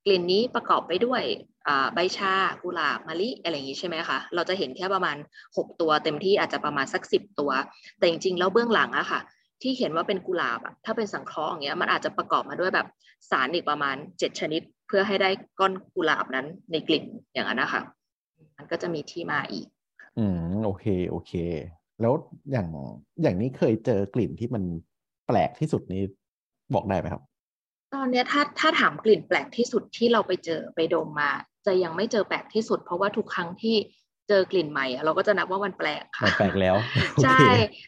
[0.05, 1.52] กลิ่นนี้ประกอบไปด้วยอ่า
[1.95, 5.17] ใบชากุหลาบมะลิอะไรอย่างนี้ใช่ไหมคะเราจะเห็นแค่ประมาณ
[5.57, 7.51] 6 ตัวเต็มที่อาจจะประมาณสัก 10 ตัว
[7.99, 9.21] แต่จริงๆแล้วเบื้องหลังอะค่ะ
[9.63, 12.87] ที่เขียนว่าเป็นกุหลาบอะถ้าเป็นสังเคราะห์อย่างเงี้ยมันอาจจะประกอบมาด้วยแบบ
[13.31, 17.83] สารอีกประมาณ 7 ชนิด เพื่อให้ได้ก้อนกุหลาบนั้นในกลิ่นอย่างนั้นนะคะ
[18.57, 19.67] มันก็จะมีที่มาอีก
[20.19, 21.33] อืมโอเคโอเค
[22.01, 22.13] แล้ว
[22.53, 22.69] อย่าง
[23.23, 24.63] อย่างนี้เคยเจอกลิ่นที่มัน
[25.27, 26.03] แปลกที่สุดนี้
[26.75, 27.23] บอกได้ไหมครับ
[27.95, 31.31] ตอนเนี้ยถ้าถ้าถามกลิ่นแปลกที่สุดที่เราไปเจอไปดมมา
[31.67, 33.77] จะยังไม่เจอแปลกที่สุด เพราะว่าทุกครั้งที่
[34.29, 36.77] เจอกลิ่นใหม่อะเราก็จะนับว่ามันแปลกค่ะมันแปลกแล้ว
[37.17, 37.39] โอใช่เค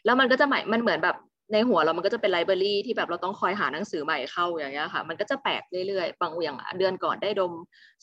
[0.04, 1.16] แล้วมันก็จะใหม่มันเหมือนแบบ
[1.52, 7.52] ในหัวเรามันก็จะเป็นไลบรารีที่แบบเราต้องคอยหาหนังสือใหม่เข้าอย่างเงี้ยค่ะ มันก็จะแปลกเรื่อยๆ บางอย่างเดือนก่อนได้ดม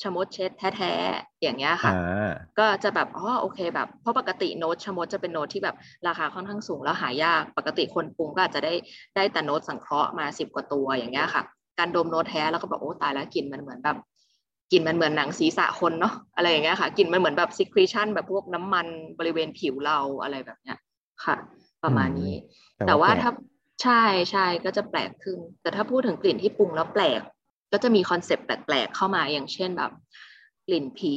[0.01, 5.75] ชะมดเช็ดแท้ๆ อย่างเงี้ยค่ะอ่าก็จะแบบอ๋อโอเคแบบเพราะปกติโน้ตชะมดจะเป็นโน้ตที่แบบ
[6.07, 8.73] ราคาค่อนข้างสูงแล้วหายาก ปกติคนปรุงก็อาจจะได้
[9.15, 11.43] ได้แต่โน้ตสังเคราะห์มาสิบกว่าตัวอย่างเงี้ยค่ะ
[11.79, 13.97] การดมโน้ตแท้แล้วก็แบบโอ้ตายแล้วกลิ่นมันเหมือนแบบ
[14.71, 18.87] กลิ่นมันเหมือนหนังศีรษะคนเนาะอะไรอย่างเงี้ยค่ะกลิ่นมันเหมือนแบบ secretion แบบพวกน้ำมัน
[19.19, 20.77] บริเวณผิวเราอะไรแบบเนี้ย
[21.23, 21.35] ค่ะ
[21.83, 22.33] ประมาณนี้
[22.87, 23.31] แต่ว่าแปลกถ้า
[23.83, 27.21] ใช่ใช่ก็จะแปลกขึ้น แต่ถ้าพูดถึงกลิ่นที่ปรุงแล้วแปลก
[27.71, 29.91] ก็จะมีคอนเซปต์แปลกๆเข้ามาอย่างเช่นแบบ
[30.67, 31.13] กลิ่นผี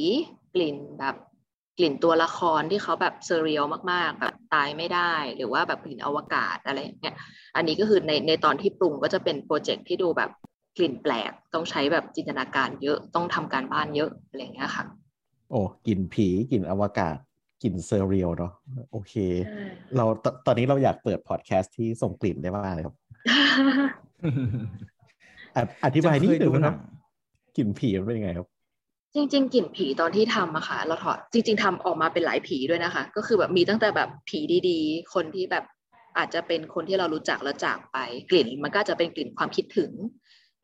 [0.55, 1.15] กลิ่นแบบ
[1.77, 7.15] กลิ่นตัวละครที่เขาแบบ surreal มากๆแบบตายไม่ได้ หรือว่าแบบกลิ่นอวกาศอะไรอย่างเงี้ย
[7.55, 10.31] อันนี้ก็คือในในตอนที่ปรุงก็จะเป็น project ที่ดูแบบ
[10.77, 14.85] กลิ่นแปลก ต้องใช้แบบจินตนาการเยอะต้องทำการบ้านเยอะอะไรอย่างเงี้ยค่ะ
[15.51, 17.17] โอ้กลิ่นผีกลิ่นอวกาศ
[17.63, 18.53] กลิ่น surreal เนาะ
[18.91, 19.13] โอเค
[19.95, 22.95] เราตอนนี้เราอยากเปิดพอดแคสต์ที่ส่งกลิ่นได้มากเลยครับ
[25.55, 26.75] ออธิบายนิดนึงนะครับ
[27.57, 28.47] กลิ่นผีมันเป็นยังไงครับ
[29.15, 35.65] จริง ๆกลิ่นผีตอนที่ทำอะค่ะ เราถอดจริง ๆทำออกมาเป็นหลายผีด้วยนะคะ ก็คือแบบมีตั้งแต่แบบผีดีๆ คนที่แบบ
[36.17, 37.97] อาจจะเป็นคนที่เรารู้จักแล้วจากไป
[38.31, 39.91] กลิ่น มันก็จะเป็นกลิ่นความคิดถึง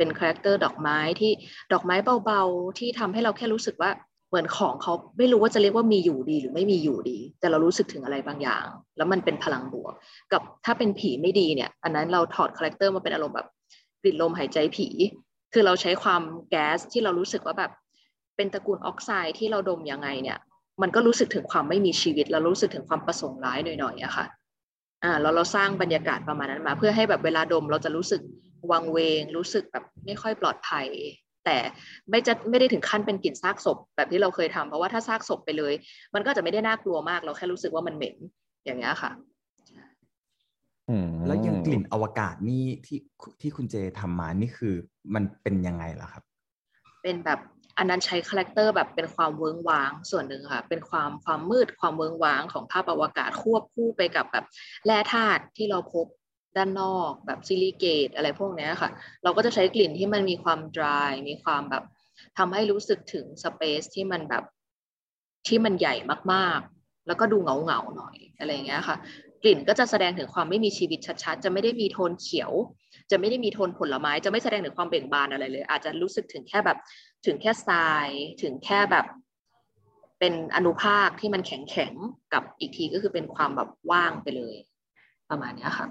[0.01, 1.31] เป็น character ดอกไม้ที่
[1.73, 3.91] ดอกไม้เบาๆ ที่ทำให้เราแค่รู้สึกว่า
[4.29, 8.65] เหมือนของเขาไม่รู้ว่าจะเรียกว่ามีอยู่ดีหรือไม่มีอยู่ดี แต่เรารู้สึกถึงอะไรบางอย่าง
[8.97, 9.93] แล้วมันเป็นพลังบวก
[10.33, 13.47] กับถ้าเป็นผีไม่ดีเนี่ย อันนั้นเราถอดคาแรคเตอร์มาเป็นอารมณ์แบบ
[14.01, 14.87] กลิ่นลมหายใจผี
[15.53, 17.71] คือเราใช้ความแก๊สที่เรารู้สึกว่าแบบ
[18.35, 20.37] เป็นตระกูลออกไซด์ที่เราดมยังไงเนี่ย
[20.81, 24.25] มันก็รู้สึกถึงความไม่มีชีวิต แล้วรู้สึกถึงความประสงค์ร้ายหน่อยๆอะค่ะ
[25.03, 28.21] อ่าแล้วเราสร้างบรรยากาศประมาณนั้นมา เพื่อให้แบบเวลาดมเราจะรู้สึก
[28.71, 30.87] วังเวง รู้สึกแบบไม่ค่อยปลอดภัย
[31.45, 31.57] แต่
[32.09, 35.73] ไม่จะไม่ได้ถึงขั้นเป็นกลิ่นซากศพ แบบที่เราเคยทำเพราะว่าถ้าซากศพไปเลย
[36.15, 38.15] มันก็จะไม่ได้น่ากลัวมาก เราแค่รู้สึกว่ามันเหม็น
[38.65, 39.11] อย่างเงี้ยค่ะ
[41.27, 42.99] แล้วยังกลิ่นอวกาศนี่ที่
[43.41, 44.73] ที่คุณเจทำมานี่คือ
[45.13, 46.23] มันเป็นยังไงล่ะครับ
[47.01, 47.39] เป็นแบบ
[47.77, 54.45] อันนั้นใช้คาแรคเตอร์แบบเป็นความเวิ้งว้างส่วนหนึ่งค่ะ เป็นความความมืดความเวิ้งว้างของภาพอวกาศควบคู่ไปกับแบบ
[54.85, 56.05] แร่ธาตุที่เราพบ
[56.57, 58.89] ด้านนอกแบบซิลิเกตอะไรพวกนี้ค่ะ
[59.23, 61.83] เราก็จะใช้กลิ่นที่มันมีความ dry มีความแบบ
[62.37, 64.43] ทำให้รู้สึกถึงสเปซที่มันแบบ
[65.47, 65.95] ที่มันใหญ่
[66.33, 68.97] มากๆ แล้วก็ดูเหงาเหงาหน่อยอะไรเงี้ยค่ะ
[69.43, 72.51] กลิ่นก็จะแสดงถึงความไม่มีชีวิตชัดๆ จะไม่ได้มีโทนเขียว
[73.11, 76.77] จะไม่ได้มีโทนผลไม้ จะไม่แสดงถึงความเบ่งบานอะไรเลย อาจจะรู้สึกถึงแค่แบบ
[77.25, 78.09] ถึงแค่ทราย
[78.41, 79.05] ถึงแค่แบบ
[80.19, 81.93] เป็นอนุภาคที่มันแข็งแข็ง
[82.33, 84.55] กับอีกทีก็คือเป็นความแบบว่างไปเลย
[85.29, 85.87] ประมาณนี้ค่ะ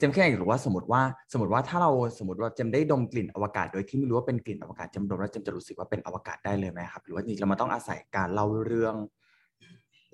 [0.00, 8.96] จมแค่อยากรู้ว่าสมมติว่าสมมติว่าถ้าเราสมมติว่าจมได้ดมกลิ่นอวกาศโดยที่ไม่รู้ว่าเป็นกลิ่นอวกาศจมดมแล้วจมจะรู้สึกว่าเป็นอวกาศได้เลยไหมครับ หรือว่าจริงเรามาต้องอาศัยการเล่าเรื่อง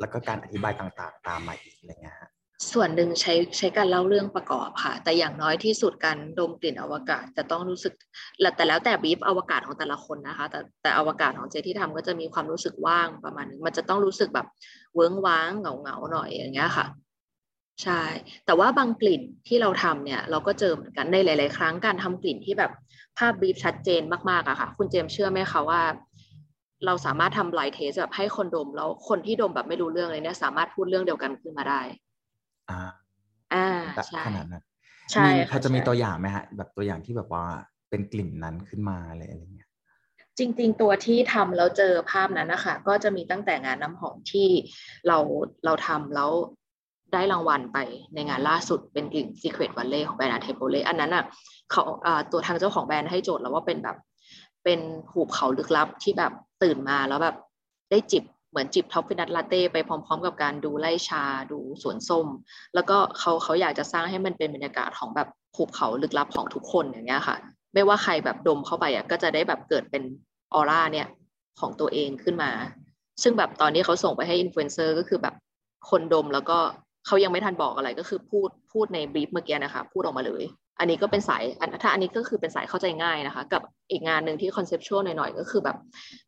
[0.01, 2.31] แล้วก็การอธิบายต่างๆ ตามมาอีกอะไรเงี้ยฮะ
[2.73, 7.93] ส่วนหนึ่งใช้ใช้การเล่าเรื่องประกอบค่ะ แต่อย่างน้อยที่สุดการดมกลิ่นอวกาศจะต้องรู้สึก
[8.57, 14.47] แต่แล้วแต่บีฟอวกาศของแต่ละคนนะคะ แต่แต่อวกาศของเจที่ทำก็จะมีความรู้สึกว่างประมาณนึงมันจะต้องรู้สึกแบบ
[14.95, 16.87] เวิ้งว้างเหงาเหงาหน่อยอย่างเงี้ยค่ะ
[17.83, 18.03] ใช่
[18.47, 22.73] แต่ว่าบางกลิ่นที่เราทำเนี่ย เราก็เจอเหมือนกันในหลาย ๆ ครั้งการทำกลิ่นที่แบบ
[23.19, 25.83] ภาพบีฟชัดเจนมากๆอะค่ะ คุณเจมเชื่อไหมคะว่า
[26.87, 31.81] เราสามารถทำ blind test แบบให้คนดมแล้วคนที่ดมแบบไม่รู้เรื่องเลยเนี่ยสามารถพูดเรื่องเดียวกันขึ้นมาได้
[32.71, 32.81] อ่า
[33.55, 34.65] อ่าแบบใช่ขนาดนั้น
[35.13, 37.45] ใช่มีค่ะพอจะมีใช่ตัวอย่างไหมฮะแบบตัวอย่างที่แบบว่า
[37.91, 39.69] เป็นกลิ่นนั้นขึ้นมาอะไรอะไรเงี้ย
[40.39, 44.49] จริง ๆ ตัวที่ทำแล้วเจอภาพนั้นนะคะก็จะมีตั้งแต่งานน้ำหอมที่
[45.09, 45.19] เรา
[45.65, 46.31] เราทำแล้ว
[47.13, 47.79] ได้รางวัลไป
[48.15, 51.25] ในงานล่าสุดเป็นกลิ่น Secret Valley ของแบรนด์อาเทโปเลอันนั้นอะ
[51.71, 53.97] เขาอ่าตัวทางเจ้าของแบรนด์ให้โจทย์แล้วว่าเป็นแบบ
[54.65, 54.81] เป็น
[55.13, 57.37] หูบเขาลึกลับที่แบบตื่นมาแล้วแบบ
[57.91, 62.27] ได้จิบเหมือนจิบท็อปฟินัทลาเต้ไปพร้อม ๆ กับการดูไล่ชาดูสวนส้ม
[62.75, 67.37] แล้วก็เขาเขาอยากจะสร้างให้มันเป็นบรรยากาศของแบบภูเขาลึกลับของทุกคนอย่างเงี้ยค่ะ
[67.75, 70.03] ไม่ว่าใครแบบดมเข้าไปอะก็จะได้แบบเกิดเป็น
[70.55, 71.07] ออร่าเนี่ย
[71.61, 72.51] ของตัวเองขึ้นมา
[73.23, 75.35] ซึ่งแบบตอนนี้เขาส่งไปให้อินฟลูเอนเซอร์ก็คือแบบ
[75.91, 76.59] คนดมแล้วก็
[77.07, 80.45] เขายังไม่ทันบอกอะไรก็คือพูดพูดใน brief เมื่อกี้นะคะ พูดออกมาเลย
[80.81, 81.43] อันนี้ก็เป็นสาย
[81.83, 85.77] ถ้าอันนี้ก็คือเป็นสายเข้าใจง่ายนะคะ กับอีกงานหนึ่งที่ conceptual หน่อยๆ ก็คือแบบ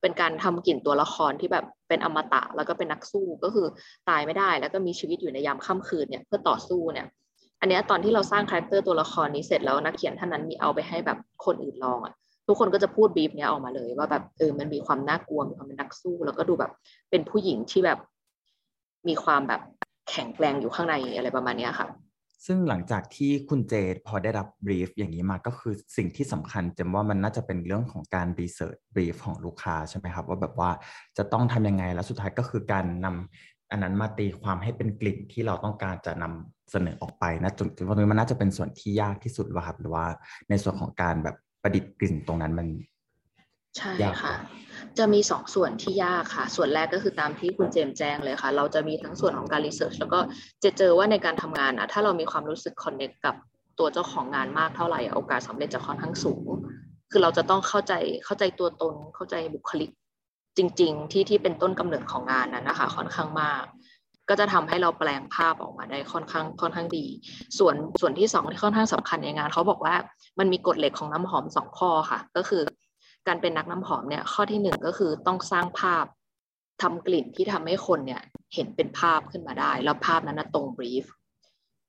[0.00, 3.66] เป็นการทำกลิ่นตัวละครที่แบบเป็นอมตะ แล้วก็เป็นนักสู้ก็คือ
[4.08, 7.06] ตายไม่ได้ แล้วก็มีชีวิตอยู่ในยามค่ำคืนเนี่ยเพื่อต่อสู้เนี่ย
[7.60, 12.14] อันเนี้ยตอนที่เราสร้างคาแรคเตอร์ตัวละครนี้เสร็จแล้วนักเขียนท่านนั้นมีเอาไปให้แบบคนอื่นลองอะ
[12.46, 16.72] ทุกคนก็จะพูดบีฟเนี้ยออกมาเลย ว่าแบบเออมันมีความน่ากลัวมีความเป็นนักสู้ แล้วก็ดูแบบ
[17.10, 17.98] เป็นผู้หญิงที่แบบ
[19.08, 19.60] มีความแบบ
[20.10, 21.88] แข็งแกร่งอยู่ข้างในอะไรประมาณนี้ค่ะ
[22.46, 23.74] ซึ่งหลังจากที่คุณเจ
[24.06, 30.70] พอได้รับ brief อย่างนี้มาก็คือสิ่งที่สำคัญเจมว่ามันน่าจะเป็นเรื่องของการ research brief ของลูกค้าใช่ไหมครับ ว่าแบบว่า
[31.18, 40.06] จะต้องทำยังไงแล้วสุดท้ายก็คือการนำอันนั้นมาตีความให้เป็นกลิ่นที่เราต้องการจะนำเสนอออกไปนะจนจนวันนี้มันน่าจะเป็นส่วนที่ยากที่สุดว่ะครับหรือว่า
[40.48, 42.66] ในส่วนของการแบบประดิษฐ์กลิ่นตรงนั้นมัน
[43.78, 44.34] ใช่ยากค่ะ
[44.98, 50.20] จะมีสองส่วนที่ยากค่ะ ส่วนแรกก็คือตามที่คุณเจมส์แจ้งเลยค่ะ เราจะมีทั้งส่วนของการรีเสิร์ชแล้วก็
[50.64, 53.34] จะเจอว่าในการทำงานอะถ้าเรามีความรู้สึกคอนเน c t กับ
[53.78, 56.46] ตัวเจ้าของงานมากเท่าไหร่อะโอกาสสำเร็จจะค่อนข้างสูง
[57.10, 59.90] คือเราจะต้องเข้าใจเข้าใจตัวตน เข้าใจบุคลิก
[60.56, 63.64] จริง ๆ ที่ที่เป็นต้นกำเนิดของงานนั้นนะคะ ค่อนข้างมาก
[64.28, 67.06] ก็จะทำให้เราแปลงภาพออกมาได้ค่อนข้างค่อนข้างดี
[67.58, 69.94] ส่วนส่วนที่สองที่ค่อนข้างสำคัญในงานเขาบอกว่า
[70.38, 72.62] มันมีกฎเหล็กของน้ำหอมสองข้อค่ะ ก็คือ
[73.28, 76.06] การเป็นนักน้ำหอมเนี่ยข้อที่หนึ่งก็คือต้องสร้างภาพ
[76.82, 78.22] ทำกลิ่นที่ทำให้คนเนี่ย
[78.54, 81.04] เห็นเป็นภาพขึ้นมาได้ แล้วภาพนั้นนะตรงบรีฟ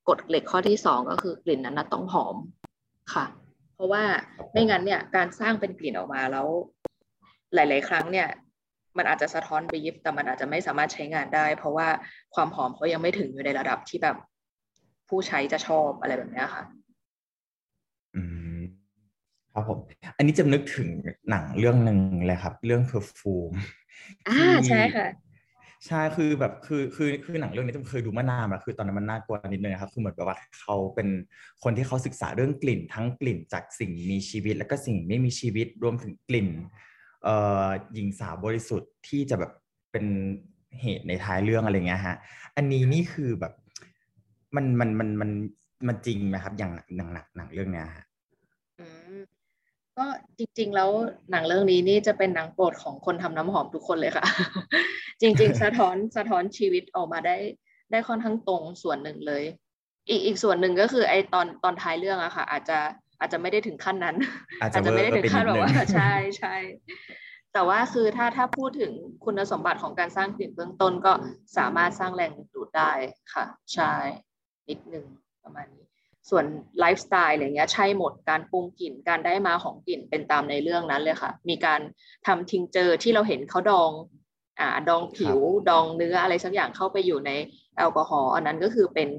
[0.10, 2.36] กฎเหล็กข้อที่สองก็คือกลิ่นนั้นนะต้องหอม
[3.14, 3.26] ค่ะ
[3.76, 4.04] เพราะว่า
[4.52, 6.48] ไม่งั้นเนี่ยการสร้างเป็นกลิ่นออกมาแล้ว
[7.54, 8.28] หลาย ๆ ครั้งเนี่ย
[8.98, 11.88] มันอาจจะสะท้อนบรีฟแต่มันอาจจะไม่สามารถใช้งานได้ เพราะว่า
[12.36, 14.18] ความหอมเขายังไม่ถึงอยู่ในระดับที่แบบ
[15.10, 16.79] ผู้ใช้จะชอบอะไรแบบนี้ค่ะอืม
[19.60, 19.82] ครับผม
[20.18, 20.90] อันนี้จะนึกถึง
[21.30, 23.56] หนังเรื่องหนึ่งเลยครับ เรื่อง perfume
[24.30, 25.08] อ่าใช่ค่ะ
[25.88, 31.08] ใช่คือแบบคือคือคือหนังเรื่องนี้จะเคยดูมานานแล้วคือตอนนั้นมันน่ากลัวนิดนึงนะครับคือเหมือนแบบว่าเขาเป็น
[31.64, 36.48] คนที่เขาศึกษาเรื่องกลิ่น ทั้งกลิ่นจากสิ่งมีชีวิต แล้วก็สิ่งไม่มีชีวิตรวมถึงกลิ่น
[37.24, 39.52] เอ่อหญิงสาวบริสุทธิ์ที่จะแบบ
[39.92, 40.06] เป็น
[40.82, 42.16] เหตุในท้ายเรื่องอะไรเงี้ยฮะ
[42.56, 43.54] อันนี้นี่คือแบบ
[44.56, 45.32] มันมันมันมัน
[45.88, 48.09] มันจริงไหมครับอย่างหนังหนังหนังเรื่องเนี้ยฮะอืม
[50.00, 50.08] ก็
[50.38, 50.90] จริง ๆ แล้ว
[51.32, 54.26] หนังเรื่องนี้นี่จะเป็นหนังโปรดของคนทำน้ำหอมทุกคนเลยค่ะ
[55.22, 57.38] จริง ๆ สะท้อนสะท้อนชีวิตออกมาได้
[57.92, 59.44] ได้ค่อนข้างตรงส่วนหนึ่งเลย
[60.10, 62.80] อีกอีกส่วนหนึ่งก็คือไอตอนตอนท้ายเรื่องอะค่ะ อาจจะ
[63.20, 64.16] อาจจะไม่ได้ถึงขั้นนั้น
[64.62, 66.56] อาจจะไม่ได้เวอร์ถึงขั้นไปนิแบดนึงบว่าใช่ใช่
[67.54, 68.92] แต่ว่าคือถ้าถ้าพูดถึง
[69.26, 71.14] คุณสมบัติของการสร้างกลิ่นเบื้องต้นก็
[71.58, 72.92] สามารถสร้างแรงดึงดูดได้
[73.34, 73.94] ค่ะ ใช่
[74.70, 75.06] นิดนึง
[75.44, 75.89] ประมาณนี้
[76.30, 76.46] ส่วน
[76.80, 81.82] ไลฟ์สไตล์อะไรเงี้ยใช่หมดการปรุงกลิ่นการได้มาของกลิ่นเป็นตามในเรื่องนั้นเลยค่ะ มีการ
[82.28, 83.92] ทำทิงเจอร์ที่เราเห็นเขาดอง
[84.60, 85.38] อ่าดองผิว
[85.70, 87.32] ดองเนื้ออะไรสักอย่างเข้าไปอยู่ใน
[87.78, 89.10] แอลกอฮอล์อันนั้นก็คือเป็น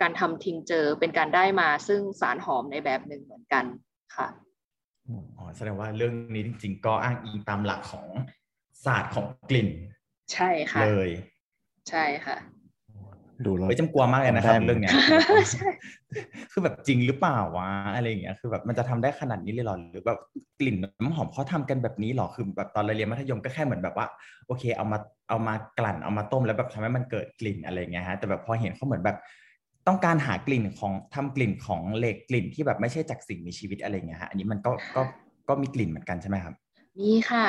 [0.00, 3.64] การทำทิงเจอร์เป็นการได้มาซึ่งสารหอมในแบบหนึ่งเหมือนกัน
[4.16, 4.28] ค่ะ
[5.38, 8.06] อ๋อแสดงว่าเรื่องนี้จริง ๆ ก็อ้างอิงตามหลักของ
[8.84, 9.68] ศาสตร์ของกลิ่น
[10.32, 11.10] ใช่ค่ะเลย
[11.90, 12.36] ใช่ค่ะ
[13.46, 14.92] ดูแล้วเฮ้ยจำกลัวมากเลยนะครับได้ไหมเรื่องเนี้ย
[15.50, 15.70] ใช่
[16.52, 20.18] คือแบบจริงหรือเปล่าวะอะไรอย่างเงี้ยคือแบบมันจะทำได้ขนาดนี้เลยเหรอหรือแบบ
[20.60, 24.06] กลิ่นน้ำหอมเขาทำกันแบบนี้เหรอคือแบบตอนเราเรียนมัธยมก็แค่เหมือนแบบว่า
[24.46, 24.98] โอเค เอามา
[25.28, 29.16] เอามากลั่นเอามาต้มแล้วแบบทำให้มันเกิดกลิ่นอะไรอย่างเงี้ยฮะแต่แบบพอเห็นเขาเหมือนแบบ
[29.88, 35.02] ต้องการหากลิ่นของทำกลิ่นของเหล็กกลิ่นที่แบบไม่ใช่จากสิ่งมีชีวิตอะไรอย่างเงี้ยฮะอันนี้มันก็ก็
[35.48, 36.54] ก็มีกลิ่นเหมือนกันใช่ไหมครับ
[36.98, 37.46] มีค่ะ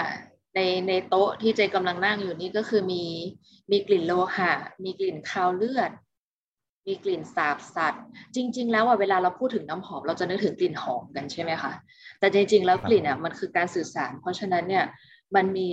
[0.56, 3.04] ในในโต๊ะที่เจกำลังนั่งอยู่นี่ก็คือมี
[3.72, 4.52] มีกลิ่นโลหะ
[4.84, 5.92] มีกลิ่นคาวเลือด
[6.88, 8.04] มีกลิ่นสาบสัตว์
[8.36, 11.72] จริง ๆ แล้วอะเวลาเราพูดถึงน้ำหอมเราจะนึกถึงกลิ่นหอมกันใช่ไหมคะ
[12.20, 14.86] แต่จริง ๆ แล้วกลิ่นอะมันคือการสื่อสาร เพราะฉะนั้นเนี่ย
[15.36, 15.70] มันมี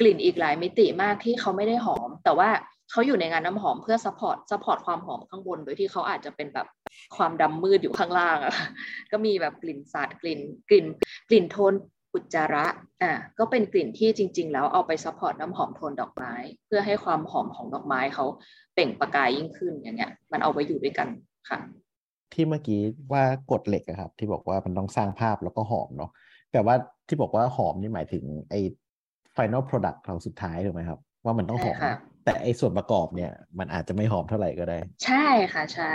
[0.00, 2.50] กลิ่นอีกหลายมิติมากที่เขาไม่ได้หอม แต่ว่า
[2.90, 6.66] เขาอยู่ในงานน้ำหอมเพื่อ support support ความหอมข้างบนโดยที่เขาอาจจะเป็นแบบ
[7.16, 8.54] ความดำมืดอยู่ข้างล่างอะ
[9.12, 10.86] ก็มีแบบกลิ่นสาบกลิ่นกลิ่น
[11.28, 11.74] กลิ่นโทน
[12.18, 12.66] อุจจาระ
[13.02, 16.34] อะก็เป็นกลิ่นที่จริง ๆ แล้วเอาไป support น้ำหอมโทนดอกไม้
[16.66, 18.24] เพื่อให้ความหอมของดอกไม้เขา
[18.74, 21.08] เปล่งประกายยิ่งขึ้นอย่างเงี้ย มันเอาไว้อยู่ด้วยกัน
[21.48, 21.58] ค่ะ
[22.32, 22.80] ที่เมื่อกี้
[23.12, 26.10] ว่ากฎเหล็กอะครับ ที่บอกว่ามันต้องสร้างภาพแล้วก็หอมเนาะ
[26.52, 26.74] แต่ว่า
[27.08, 28.60] ที่บอกว่าหอมนี่หมายถึงไอ้
[29.36, 35.92] final product เราสุดท้ายถูกไหมครับ ว่ามันต้องหอมใช่ค่ะแต่ไอ้ส่วนประกอบเนี่ย มันอาจจะไม่หอมเท่าไหร่ก็ได้ ใช่ค่ะใช่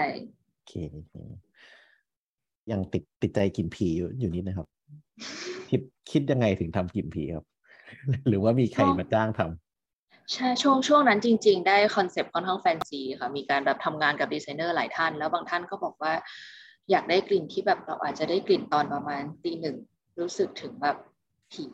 [0.54, 1.14] โอเคโอเค
[2.72, 4.68] ยังติดติดใจกลิ่นผีอยู่อยู่นิดนะครับ
[5.70, 7.46] คิดคิดยังไงถึงทำกลิ่นผีครับ
[8.28, 16.14] หรือว่ามีใครมาจ้างทำใช่ช่วงช่วงนั้นจริง ๆ ได้คอนเซปต์ค่อนข้างแฟนซีค่ะ มีการแบบทำงานกับดีไซเนอร์หลายท่าน แล้วบางท่านก็บอกว่า
[16.92, 19.78] อยากได้กลิ่นที่แบบเราอาจจะได้กลิ่นตอนประมาณตีหนึ่ง
[20.20, 20.98] รู้สึกถึงแบบ
[21.54, 21.66] ผี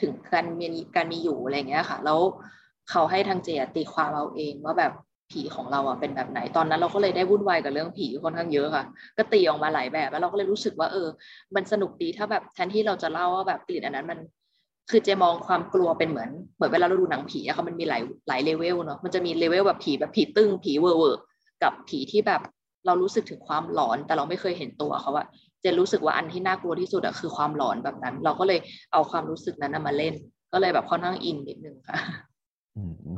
[0.00, 2.20] ถึงการมีการมีอยู่อะไรอย่างเงี้ยค่ะ แล้ว
[2.90, 4.92] เขาให้ทางเจตีความเอาเองว่าแบบ
[5.32, 8.84] ผีของเราอะเป็นแบบไหนตอนนั้นเราก็เลยได้วุ่นวายกับเรื่องผีค่อนข้างเยอะค่ะ
[9.16, 11.08] ก็ตีออกมาหลายแบบแล้วเราก็เลยรู้สึกว่าเออ
[11.54, 14.18] มันสนุกดีถ้าแบบแทนที่เราจะเล่าว่าแบบกลิ่นอันนั้นมัน
[14.90, 21.20] คือเจมองความกลัวเป็นเหมือนเหมือนเวลาเราดูหนังผีอะค่ะมันมีหลายหลายเลเวลเนาะมันจะมีเลเวลแบบผีแบบผีตึ้งผีเวอร์เวอร์
[21.62, 22.40] กับผีที่แบบ
[22.86, 25.26] เรารู้สึกถึงความหลอน แต่เราไม่เคยเห็นตัวเขาอะ
[25.60, 28.58] เจนรู้สึกว่าอันที่น่ากลัวที่สุดอะคือความหลอนแบบนั้น เราก็เลย
[28.92, 30.14] เอาความรู้สึกนั้นมาเล่น
[30.52, 31.98] ก็เลยแบบค่อนข้างอินนิดนึงค่ะ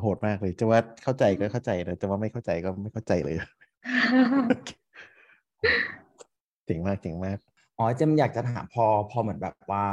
[0.01, 3.37] โหดมากเลยจะว่าเข้าใจก็เข้าใจนะจะว่าไม่เข้าใจก็ไม่เข้าใจเลย
[6.67, 7.39] เจ๋งมากเจ๋งมาก
[7.79, 9.85] อ๋อเจมอยากจะถามพอพอเหมือนแบบว่า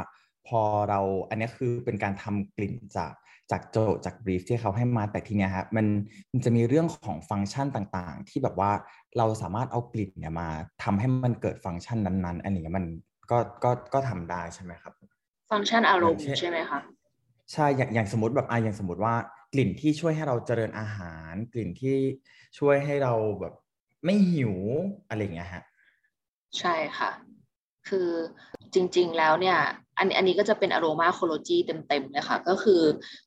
[0.48, 3.14] พอเราอันนี้คือเป็นการทำกลิ่นจาก
[3.52, 5.86] จากโจทย์จากบรีฟที่เขาให้มาแต่ทีเนี้ยครับมัน
[6.32, 8.72] มันจะมีเรื่องของฟังก์ชันต่างๆ ที่แบบว่า
[9.18, 10.48] เราสามารถเอากลิ่นเนี่ยมา
[10.84, 12.86] ทำให้มันเกิดฟังก์ชันนั้นๆ อันนี้มัน
[13.32, 14.94] ก็ก็ก็ทำได้ใช่ไหมครับ
[15.52, 16.80] ฟังก์ชันอารมณ์อย่างเช่นใช่ไหมคะ
[17.54, 19.14] ใช่อย่างอย่างสมมติแบบอะอย่างสมมติว่า
[19.54, 21.98] กลิ่นที่ช่วยให้เราเจริญอาหาร กลิ่นที่
[22.60, 23.54] ช่วยให้เราแบบ
[24.06, 24.56] ไม่หิว
[25.10, 25.64] อะไรอย่างเงี้ยฮะ
[26.60, 27.12] ใช่ค่ะ
[27.88, 28.10] คือ
[28.74, 29.58] จริง ๆ แล้วเนี่ย
[29.98, 31.58] อันอันนี้ก็จะเป็น aromachology
[31.88, 32.82] เต็มๆเลยค่ะ ก็คือ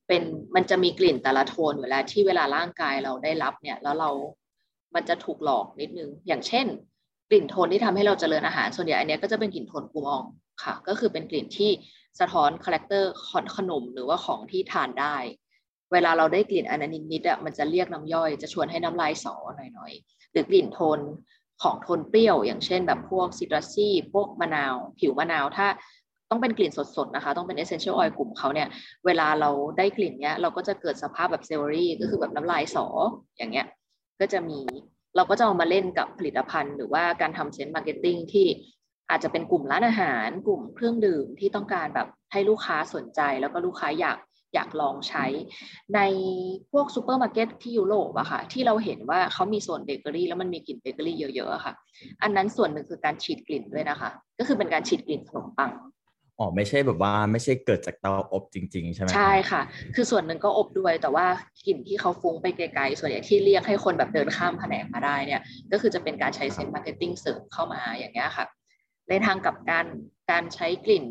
[0.09, 0.23] เป็น
[0.55, 4.11] มันจะมีกลิ่นแต่ละโทนอยู่แล้วที่เวลาร่างกายเราได้รับเนี่ย แล้วเรา
[4.95, 6.67] มันจะถูกหลอกนิดนึง อย่างเช่น
[7.31, 10.23] กลิ่นโทนที่ทำให้เราเจริญอาหาร ส่วนใหญ่อันเนี้ยก็จะเป็นกลิ่นโทนกูมอง
[10.65, 11.71] ค่ะ ก็คือเป็นกลิ่นที่
[12.21, 13.13] สะท้อนคาแรคเตอร์
[13.57, 15.17] ขนมหรือว่าของที่ทานได้
[15.93, 21.01] เวลาเราได้กลิ่นอันนั้นนิดๆอะมันจะเรียกน้ำย่อย จะชวนให้น้ำลายสอหน่อยๆ หรือกลิ่นโทน
[21.63, 25.67] ของโทนเปรี้ยว อย่างเช่นแบบพวก citrusy พวกมะนาว ผิวมะนาวถ้า
[26.31, 28.69] ต้องเป็นกลิ่นสดๆนะคะ ต้องเป็น essential oil กลุ่มเขาเนี่ย
[29.07, 32.87] เวลาเราได้กลิ่นเนี้ย เราก็จะเกิดสภาพแบบ saliva ก็คือแบบน้ำลายสอ
[33.37, 33.67] อย่างเงี้ย
[34.21, 34.61] ก็จะมี
[35.17, 38.47] เราก็จะเอามาเล่นกับผลิตภัณฑ์ หรือว่าการทำ scent marketing ที่
[39.11, 44.17] อาจจะเป็นกลุ่มร้านอาหาร กลุ่มเครื่องดื่มที่ต้องการแบบให้ลูกค้าสนใจ แล้วก็ลูกค้าอยาก
[44.55, 45.27] อยากลองใช้
[45.95, 46.01] ใน
[46.73, 51.75] พวกซูเปอร์มาร์เก็ตที่ยุโรปอะค่ะ ที่เราเห็นว่าเขามีโซนเบเกอรี่แล้วมันมีกลิ่นเบเกอรี่เยอะๆอะค่ะ
[52.23, 55.71] อันนั้นส่วนหนึ่งคือการฉีดกลิ่นด้วยนะคะ ก็คือเป็นการฉีดกลิ่นขนมปัง
[56.39, 59.63] อ๋อไม่ใช่แบบว่าไม่ใช่เกิดจากเตาอบจริง ๆ ใช่ไหมใช่ค่ะ
[59.95, 61.27] คือส่วนหนึ่งก็อบด้วยแต่ว่า
[61.67, 65.41] กลิ่นที่เขาฟุ้งไปไกลๆ ส่วนใหญ่ที่เรียกให้คนแบบเดินข้ามแผนกมาได้เนี่ย
[65.73, 68.47] ก็คือจะเป็นการใช้ scent marketing เสริมเข้ามาอย่างเงี้ยค่ะ
[69.09, 69.87] ในทางกับการ
[70.31, 71.05] การใช้กลิ่น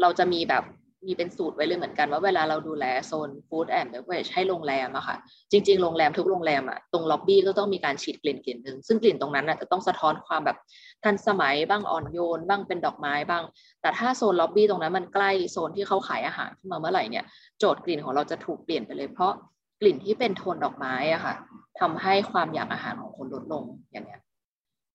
[0.00, 0.64] เราจะมีแบบ
[1.06, 5.16] มีเป็นสูตรไว้เลยเหมือนกันว่าเวลาเราดูแลโซน food and beverage ให้โรงแรมอะค่ะ
[5.50, 10.56] จริง ๆ โรงแรมทุกโรงแรมอะตรงล็อบบี้ก็ต้องมีการฉีดกลิ่นกลิ่นหนึ่งซึ่งกลิ่นตรงนั้นอะจะต้องสะท้อนความแบบ
[11.04, 13.42] ทันสมัยบ้างอ่อนโยน บ้างเป็นดอกไม้บ้าง
[13.82, 17.24] แต่ถ้าโซนล็อบบี้ตรงนั้นมันใกล้โซนที่เขาขายอาหารขึ้นมาเมื่อไหร่เนี่ย
[17.58, 19.32] โจทย์กลิ่นของเราจะถูกเปลี่ยนไปเลยเพราะ
[19.80, 21.34] กลิ่นที่เป็นโทนดอกไม้อะค่ะ
[21.80, 24.20] ทำให้ความอยากอาหารของคนลดลงอย่างเงี้ย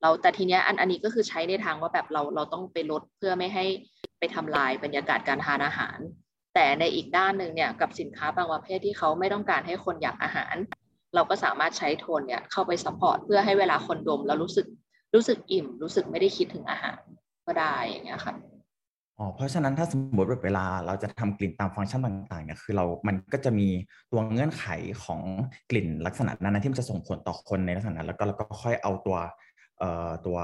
[0.02, 3.66] เราแต่ทีเนี้ยอันอันนี้ก็คือใช้ในทางว่าแบบเราเราต้องไปลดเพื่อไม่ให้
[4.20, 5.98] ไปทำลายบรรยากาศการทานอาหาร
[6.56, 10.56] แต่ในอีกด้านหนึ่งเนี่ยกับสินค้าบางประเภทที่เขาไม่ต้องการให้คนอยากอาหาร
[11.16, 14.68] เราก็สามารถใช้โทนเนี่ยเข้าไป support เพื่อให้เวลาคนดมแล้วรู้สึก
[15.14, 17.02] รู้สึกอิ่ม รู้สึกไม่ได้คิดถึงอาหาร
[17.46, 18.36] ก็ได้อย่างเงี้ยค่ะ
[19.18, 23.68] อ๋อเพราะฉะนั้นถ้าสมมติแบบเวลาเราจะทำกลิ่นตามฟังก์ชันต่างๆเนี่ยคือเรา มันก็จะมี
[24.12, 24.66] ตัวเงื่อนไข
[25.04, 25.22] ของ
[25.72, 29.18] กลิ่นลักษณะนั้นที่มันจะส่งผลต่อคนในลักษณะนั้นแล้วก็แล้วก็ค่อยเอาตัว
[29.80, 30.38] เอ่อตัว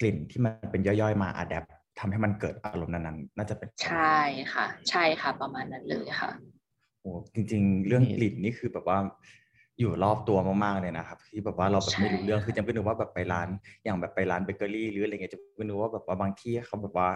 [0.00, 1.66] กลิ่นที่มันเป็นย่อยๆมา adapt
[1.98, 4.16] ทำให้มันเกิดอารมณ์นั้นๆน่าจะเป็นใช่
[4.54, 6.30] ค่ะ ใช่ค่ะ ประมาณนั้นเลยค่ะ
[7.00, 8.98] โอ้จริง ๆ เรื่องกลิ่นนี่คือแบบว่า
[9.78, 13.48] อยู่รอบตัวมากๆเลยนะครับที่แบบว่าเราแบบไม่รู้เรื่องคือจำเป็นนึกว่าแบบไปร้าน
[13.84, 17.10] อย่างแบบไปร้านเบเกอรี่หรืออะไรเงี้ยจะเป็นนึกว่าแบบว่าบางที่เขาแบบว่า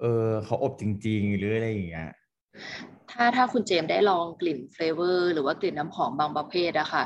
[0.00, 2.10] เออเขาอบจริง ๆ หรืออะไรอย่างเงี้ย
[3.10, 7.04] ถ้าถ้าคุณเจมส์ได้ลองกลิ่น flavor หรือว่ากลิ่นน้ำหอมบางประเภทอะค่ะ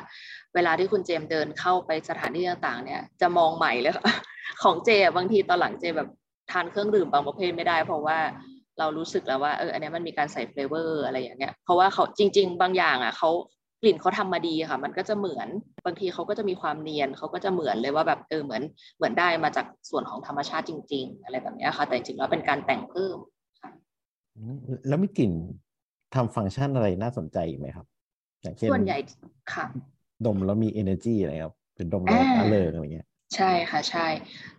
[0.55, 4.15] เวลาที่คุณเจมส์เดินเข้าไปสถานที่ต่างๆ เนี่ย จะมองใหม่เลยค่ะ
[4.63, 6.09] ของเจอะบางทีตอนหลังเจแบบ
[6.51, 8.19] ทานเครื่องดื่มบางประเภทไม่ได้ เพราะว่า
[8.79, 13.31] เรารู้สึกแล้วว่าเอออันนี้มันมีการใส่ flavor อะไรอย่างเงี้ยเพราะว่าเขาจริง ๆ บางอย่างอะเขา
[13.83, 15.49] กลิ่นเขาทำมาดีค่ะ มันก็จะเหมือน
[15.87, 18.63] บางทีเขาก็จะมีความเนียนเขาก็จะเหมือนเลยว่าแบบเออเหมือน
[18.97, 23.19] เหมือนได้มาจากส่วนของธรรมชาติจริง ๆ อะไรแบบเนี้ยค่ะ แต่จริงๆแล้วเป็นการแต่งเพิ่ม
[24.37, 24.57] อืม
[24.89, 25.33] แล้วมีกลิ่น
[26.15, 27.87] ทำฟังก์ชันอะไรน่าสนใจอีกไหมครับ
[28.43, 28.99] อย่างเช่นส่วนใหญ่
[29.53, 29.65] ค่ะ
[30.27, 34.07] ดมแล้วมี energy อะไรครับเป็นดมแล้วอ่าอเลิร์อะไรเงี้ย ใช่ค่ะ ใช่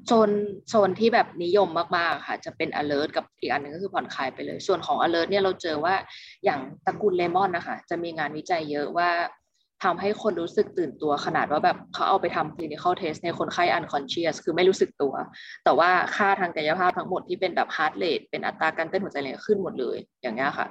[0.06, 0.30] โซน
[0.70, 5.96] โซนที่แบบนิยมมากๆค่ะ จะเป็น alert กับอีกอันหนึงก็คือผ่อนคลายไปเลย ส่วนของ alert เนี่ยเราเจอว่า
[6.46, 9.10] อย่างตระกูลเลมอนนะคะจะมีงานวิจัยเยอะว่า
[9.84, 15.14] ทำให้คนรู้สึกตื่นตัวขนาดว่าแบบเขาเอาไปทำ clinical test ในคนไข้ unconscious คือไม่รู้สึกตัว
[15.64, 20.68] แต่ว่าค่าทางกายภาพทั้งหมดที่เป็นแบบ heart rate เป็นอัตราการเต้นหัวใจเลยขึ้นหมดเลยอย่างเงี้ยค่ะ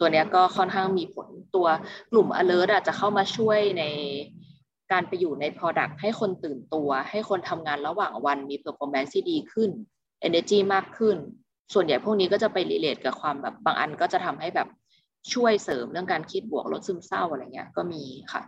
[0.00, 1.66] ตัวเนี้ยก็ค่อนข้างมีผลตัว
[2.12, 3.84] กลุ่ม alert อาจจะเข้ามาช่วยใน
[4.92, 9.70] การไปอยู่ใน product ให้คนตื่นตัว ให้คนทำงานระหว่างวันมี performance ที่ดีขึ้น
[10.28, 11.16] energy มากขึ้น
[11.74, 14.68] ส่วนใหญ่พวกนี้ก็จะไป relate กับความแบบบางอันก็จะทำให้แบบ
[15.32, 18.42] ช่วยเสริมเรื่องการคิดบวกลดซึมเศร้าอะไรเงี้ยก็มีค่ะ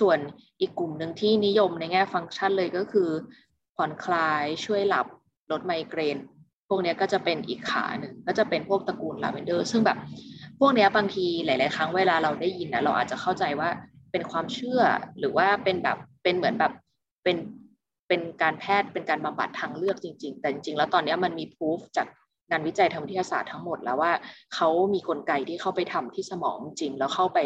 [0.00, 0.18] ส่วน
[0.60, 3.08] อีกกลุ่มหนึ่งที่นิยมในแง่ฟังก์ชันเลยก็คือ
[3.76, 5.06] ผ่อนคลายช่วยหลับ
[5.50, 6.18] ลดไมเกรน
[6.68, 9.98] พวกนี้ก็จะเป็นอีกขาหนึ่งก็จะเป็นพวกตระกูลลาเวนเดอร์ ซึ่งแบบ
[10.58, 13.70] พวกนี้บางทีหลาย ๆ ครั้งเวลาเราได้ยินนะเราอาจจะเข้าใจว่า
[14.14, 14.80] เป็นความเชื่อ
[15.18, 16.72] หรือว่าเป็นแบบเป็นเหมือนแบบ
[17.24, 17.36] เป็น
[18.08, 22.06] เป็นการแพทย์เป็นการบำบัดทางเลือกจริง ๆ แต่จริงๆ แล้วตอนนี้มันมีพิสูจน์จาก
[22.50, 24.12] งานวิจัยทางวิทยาศาสตร์ทั้งหมดแล้วว่า
[24.54, 27.38] เขามีกลไกที่เข้าไปทำที่สมองจริง แล้วเข้าไป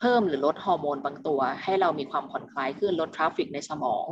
[0.00, 4.06] เพิ่มหรือลดฮอร์โมนบางตัว ให้เรามีความผ่อนคลายขึ้นลด traffic ในสมอง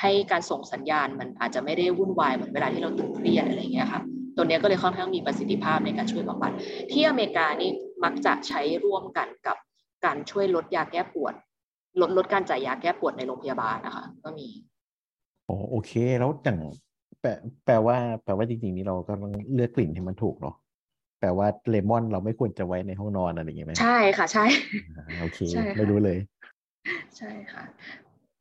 [0.00, 4.02] ให้การส่งสัญญาณมันอาจจะไม่ได้วุ่นวายเหมือนเวลาที่เราตึงเครียดอะไรเงี้ยค่ะ
[4.36, 6.52] ตัวนี้ก็เลยค่อนข้างมีประสิทธิภาพในการช่วยบำบัด
[6.92, 7.70] ที่อเมริกานี่
[8.04, 9.56] มักจะใช้ร่วมกันกับ
[10.04, 11.34] การช่วยลดยาแก้ปวด
[12.00, 14.48] ลดลดการจ่ายยาแก้ปวดในโรงพยาบาลนะคะ ก็มี
[15.48, 16.58] อ๋อโอเค แล้วอย่าง
[17.20, 17.30] แปล
[17.64, 20.54] แปลว่า แปลว่าจริงๆนี่เราก็ต้องเลือกกลิ่นที่มันถูกเนาะ
[21.20, 24.44] แปลว่าเลมอนเราไม่ควรจะไว้ในห้องนอนอะไรอย่างเงี้ยไหมใช่ค่ะ ใช่
[24.96, 26.18] อ่าโอเคใช่ค่ะไม่รู้เลย
[27.16, 27.64] ใช่ค่ะ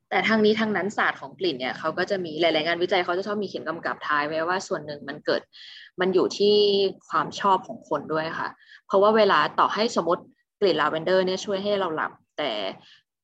[0.09, 5.41] แต่ทางนี้ทางนั้นศาสตร์ของกลิ่นเนี่ยเขาก็จะมีหลาย ๆ งานวิจัยเขาจะชอบมีเขียนกำกับท้ายไว้ว่าส่วนหนึ่งมันเกิด
[5.99, 6.55] มันอยู่ที่
[7.09, 8.49] ความชอบของคนด้วยค่ะ
[8.87, 10.23] เพราะว่าเวลาต่อให้สมมติ
[10.59, 12.51] กลิ่นลาเวนเดอร์เนี่ยช่วยให้เราหลับ แต่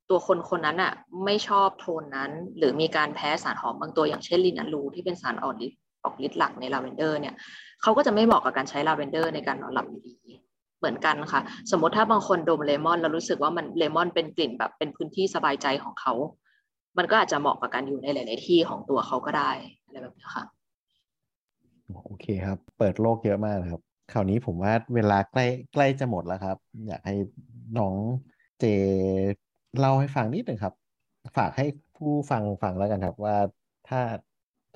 [0.10, 0.94] ตัวคนคนนั้นอะ
[1.26, 7.34] ไม่ชอบโทนนั้น หรือมีการแพ้สารหอมบางตัวอย่างเช่นลินาลูที่เป็นสารออกฤทธิ์ออกฤทธิ์หลักในลาเวนเดอร์เนี่ย
[7.82, 10.30] เขาก็จะไม่เหมาะกับการใช้ลาเวนเดอร์ในการนอนหลับดีเห
[10.80, 16.14] เหมือนกันค่ะ สมมติถ้าบางคนดมเลมอนแล้วรู้สึกว่ามันเลมอนเป็นกลิ่นแบบเป็นพื้นที่สบายใจของเขา
[16.98, 19.52] มันก็อาจจะเหมาะกับการอยู่ในหลาย ๆ ที่ของตัวเขาก็ได้
[19.84, 20.44] อะไรแบบนี้ค่ะ
[22.06, 23.82] โอเคครับ เปิดโลกเยอะมากครับ
[24.12, 27.16] คราวนี้ผมว่าเวลาใกล้ใกล้จะหมดแล้วครับ อยากให้
[27.78, 27.96] น้อง
[28.60, 28.66] เจ
[29.80, 30.74] เล่าให้ฟังนิดหนึ่งครับ
[31.38, 33.38] ฝากให้ผู้ฟังฟังแล้วกันครับว่า
[33.88, 34.02] ถ้า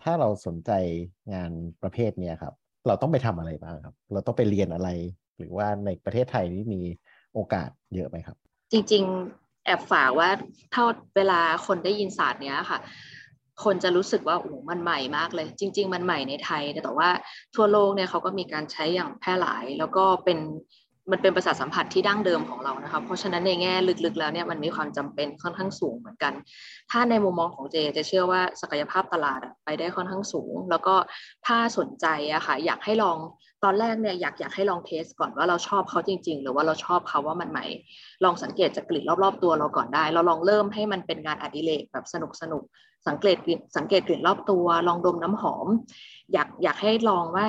[0.02, 0.72] ถ้าเราสนใจ
[1.34, 1.52] งาน
[1.82, 2.54] ประเภทเนี้ครับ
[2.88, 4.90] เราต้องไปทำอะไรบ้างครับ เราต้องไปเรียนอะไร
[5.38, 6.82] หรือว่าในประเทศไทยนี้มี
[7.34, 8.38] โอกาสเยอะไหมครับ
[8.72, 9.04] จริง
[9.36, 10.30] ๆ แอบฝากว่า
[10.72, 12.80] เท่าเวลาคนได้ยินศาสตร์เนี้ยค่ะ
[13.64, 17.10] คนจะรู้สึกว่าโอ้มันใหม่มากเลย จริง ๆ มันใหม่ในไทย แต่ว่า
[17.56, 20.40] ทั่วโลกเนี่ยเขาก็มีการใช้อย่างแพร่หลาย แล้วก็เป็น
[21.12, 23.74] มันเป็นประสาทสัมผัสที่ดั้งเดิมของเรานะคะเพราะฉะนั้นในแง่
[24.06, 26.34] ลึกๆแล้วเนี่ยมันมีความจำเป็นค่อนข้างสูงเหมือนกัน
[26.92, 30.96] ถ้าในมุมมองของเจจะเชื่อว่าศักยภาพตลาดไปได้ค่อนข้างสูง แล้วก็
[31.48, 33.18] ถ้าสนใจอะค่ะอยากให้ลอง
[33.64, 37.66] ตอนแรกเนี่ยอยากอยากให้ลองเทสก่อนว่าเราชอบเขาจริง ๆ หรือว่าเราชอบเขาว่ามันใหม่
[38.24, 42.64] ลองสังเกตจากกลิ่นรอบๆ ตัวเราก่อนได้ เราลองเริ่มให้มันเป็นงานอดิเรกแบบสนุกสนุก
[43.08, 43.38] สังเกต
[43.78, 45.68] สังเกตกลิ่นรอบตัว ลองดมน้ำหอม
[46.34, 47.48] อยากอยากให้ลองว่า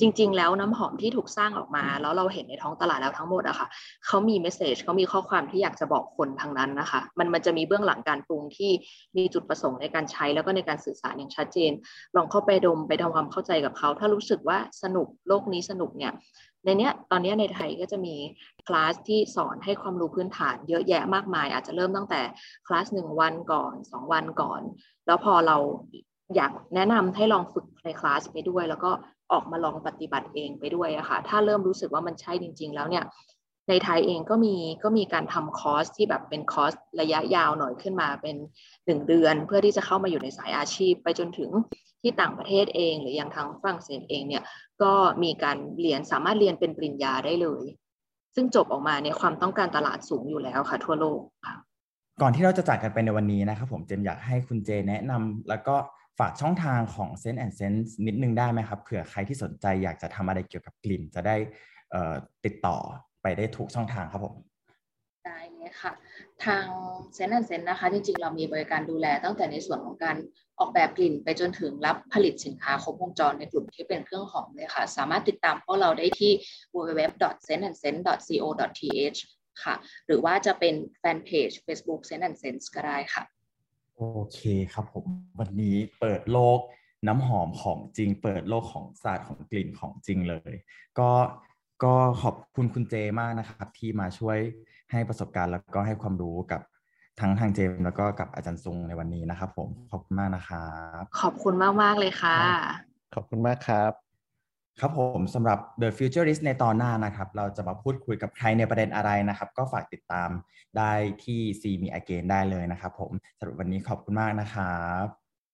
[0.00, 3.68] จริง ๆ แล้วน้ำหอมที่ถูกสร้างออกมา แล้วเราเห็นในท้องตลาดแล้วทั้งหมดอะค่ะ
[4.06, 8.70] เขามีเมสเซจเขามีข้อความที่อยากจะบอกคนทางนั้นนะคะ มันมันจะมีเบื้องหลังการปรุงที่
[9.16, 11.72] มีจุดประสงค์ในการใช้แล้วก็ในการสื่อสารอย่างชัดเจน
[12.16, 16.12] ลองเข้าไปดมไปทำความเข้าใจกับเขา ถ้ารู้สึกว่าสนุกโลกนี้สนุกเนี่ย
[16.64, 18.14] ในเนี้ยตอนนี้ในไทยก็จะมี
[18.66, 22.20] คลาสที่สอนให้ความรู้พื้นฐานเยอะแยะมากมาย อาจจะเริ่มตั้งแต่
[22.66, 24.60] คลาสหนึ่งวันก่อนสองวันก่อน
[25.06, 25.56] แล้วพอเรา
[26.36, 28.90] อยากแนะนำให้ลองฝึกในคลาสไปด้วย แล้วก็
[29.32, 33.04] ออกมาลองปฏิบัติเองไปด้วยอะค่ะถ้าเริ่มรู้สึกว่ามันใช่จริง ๆ แล้วเนี่ย
[33.68, 34.54] ในไทยเองก็มี
[34.84, 38.36] ก็มีการทำคอร์สที่แบบเป็นคอร์สระยะยาวหน่อยขึ้นมาเป็น
[38.86, 41.50] หนึ่งเดือน เพื่อที่จะเข้ามาอยู่ในสายอาชีพ ไปจนถึง
[42.02, 44.42] ที่ต่างประเทศเอง หรือยังทางฝรั่งเศสเองเนี่ย
[44.82, 47.64] ก็มีการเรียนสามารถเรียนเป็นปริญญาได้เลย
[48.34, 51.54] ซึ่งจบออกมาเนี่ยความต้องการตลาดสูงอยู่แล้วค่ะ ทั่วโลกค่ะ
[52.22, 55.76] ก่อนที่เราจะจากกันไปในวันนี้นะครับผมเจมอยากให้คุณเจแนะนำแล้วก็
[56.18, 61.36] ฝากช่องทางของ Sense and Sense นิดนึงได้ไหมครับเผื่อใครที่สนใจอยากจะทำอะไรเกี่ยวกับกลิ่น จะได้
[62.44, 62.76] ติดต่อ
[63.22, 64.34] ไปได้ถูกช่องทางครับผม
[65.26, 65.92] ได้เลยค่ะ
[66.44, 66.64] ทาง
[67.14, 70.16] Sense and Sense นะคะ จริงๆ เรามีบริการดูแลตั้งแต่ในส่วนของการ
[70.58, 76.32] ออกแบบกลิ่น ไปจนถึงรับผลิตสินค้าครบวงจรในกลุ่มที่เป็นเครื่องหอมเลยค่ะ สามารถติดตามพวกเราได้ที่
[76.74, 79.20] www.senseandsense.co.th
[79.64, 79.74] ค่ะ
[80.06, 83.22] หรือว่าจะเป็นแฟนเพจ Facebook Sense and Sense ก็ได้ค่ะ
[83.96, 84.40] โอเค
[84.74, 85.04] ครับผม
[85.40, 86.58] วันนี้เปิดโลก
[87.08, 90.52] น้ำหอมของจริง เปิดโลกของศาสตร์ของกลิ่นของจริงเลย
[90.98, 91.10] ก็
[91.84, 94.38] ก็ขอบคุณคุณเจมากนะครับ ที่มาช่วย
[94.90, 96.60] ให้ประสบการณ์แล้วก็ให้ความรู้กับ
[97.20, 100.68] ทั้งทางเจมแล้วก็กับอาจารย์ซุงในวันนี้นะครับ ผมขอบคุณมากนะครั
[101.00, 102.36] บ ขอบคุณมากมากเลยค่ะ
[103.14, 104.11] ขอบคุณมากครับ
[104.80, 110.28] ครับผมสำหรับ The Futurist ในตอนหน้านะครับ เราจะมาพูดคุยกับใครในประเด็นอะไรนะครับ ก็ฝากติดตาม
[110.76, 110.92] ได้
[111.24, 115.06] ที่ See Me Again ได้เลยนะครับผมสำหรับวันนี้ขอบคุณมากนะครับ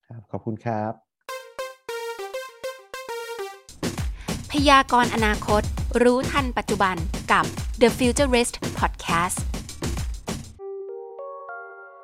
[0.07, 0.93] ครับ ขอบคุณครับ
[4.51, 5.63] พยากรณ์อนาคต
[6.03, 6.97] รู้ทันปัจจุบัน
[7.33, 7.45] กับ
[7.81, 9.39] The Futurist Podcast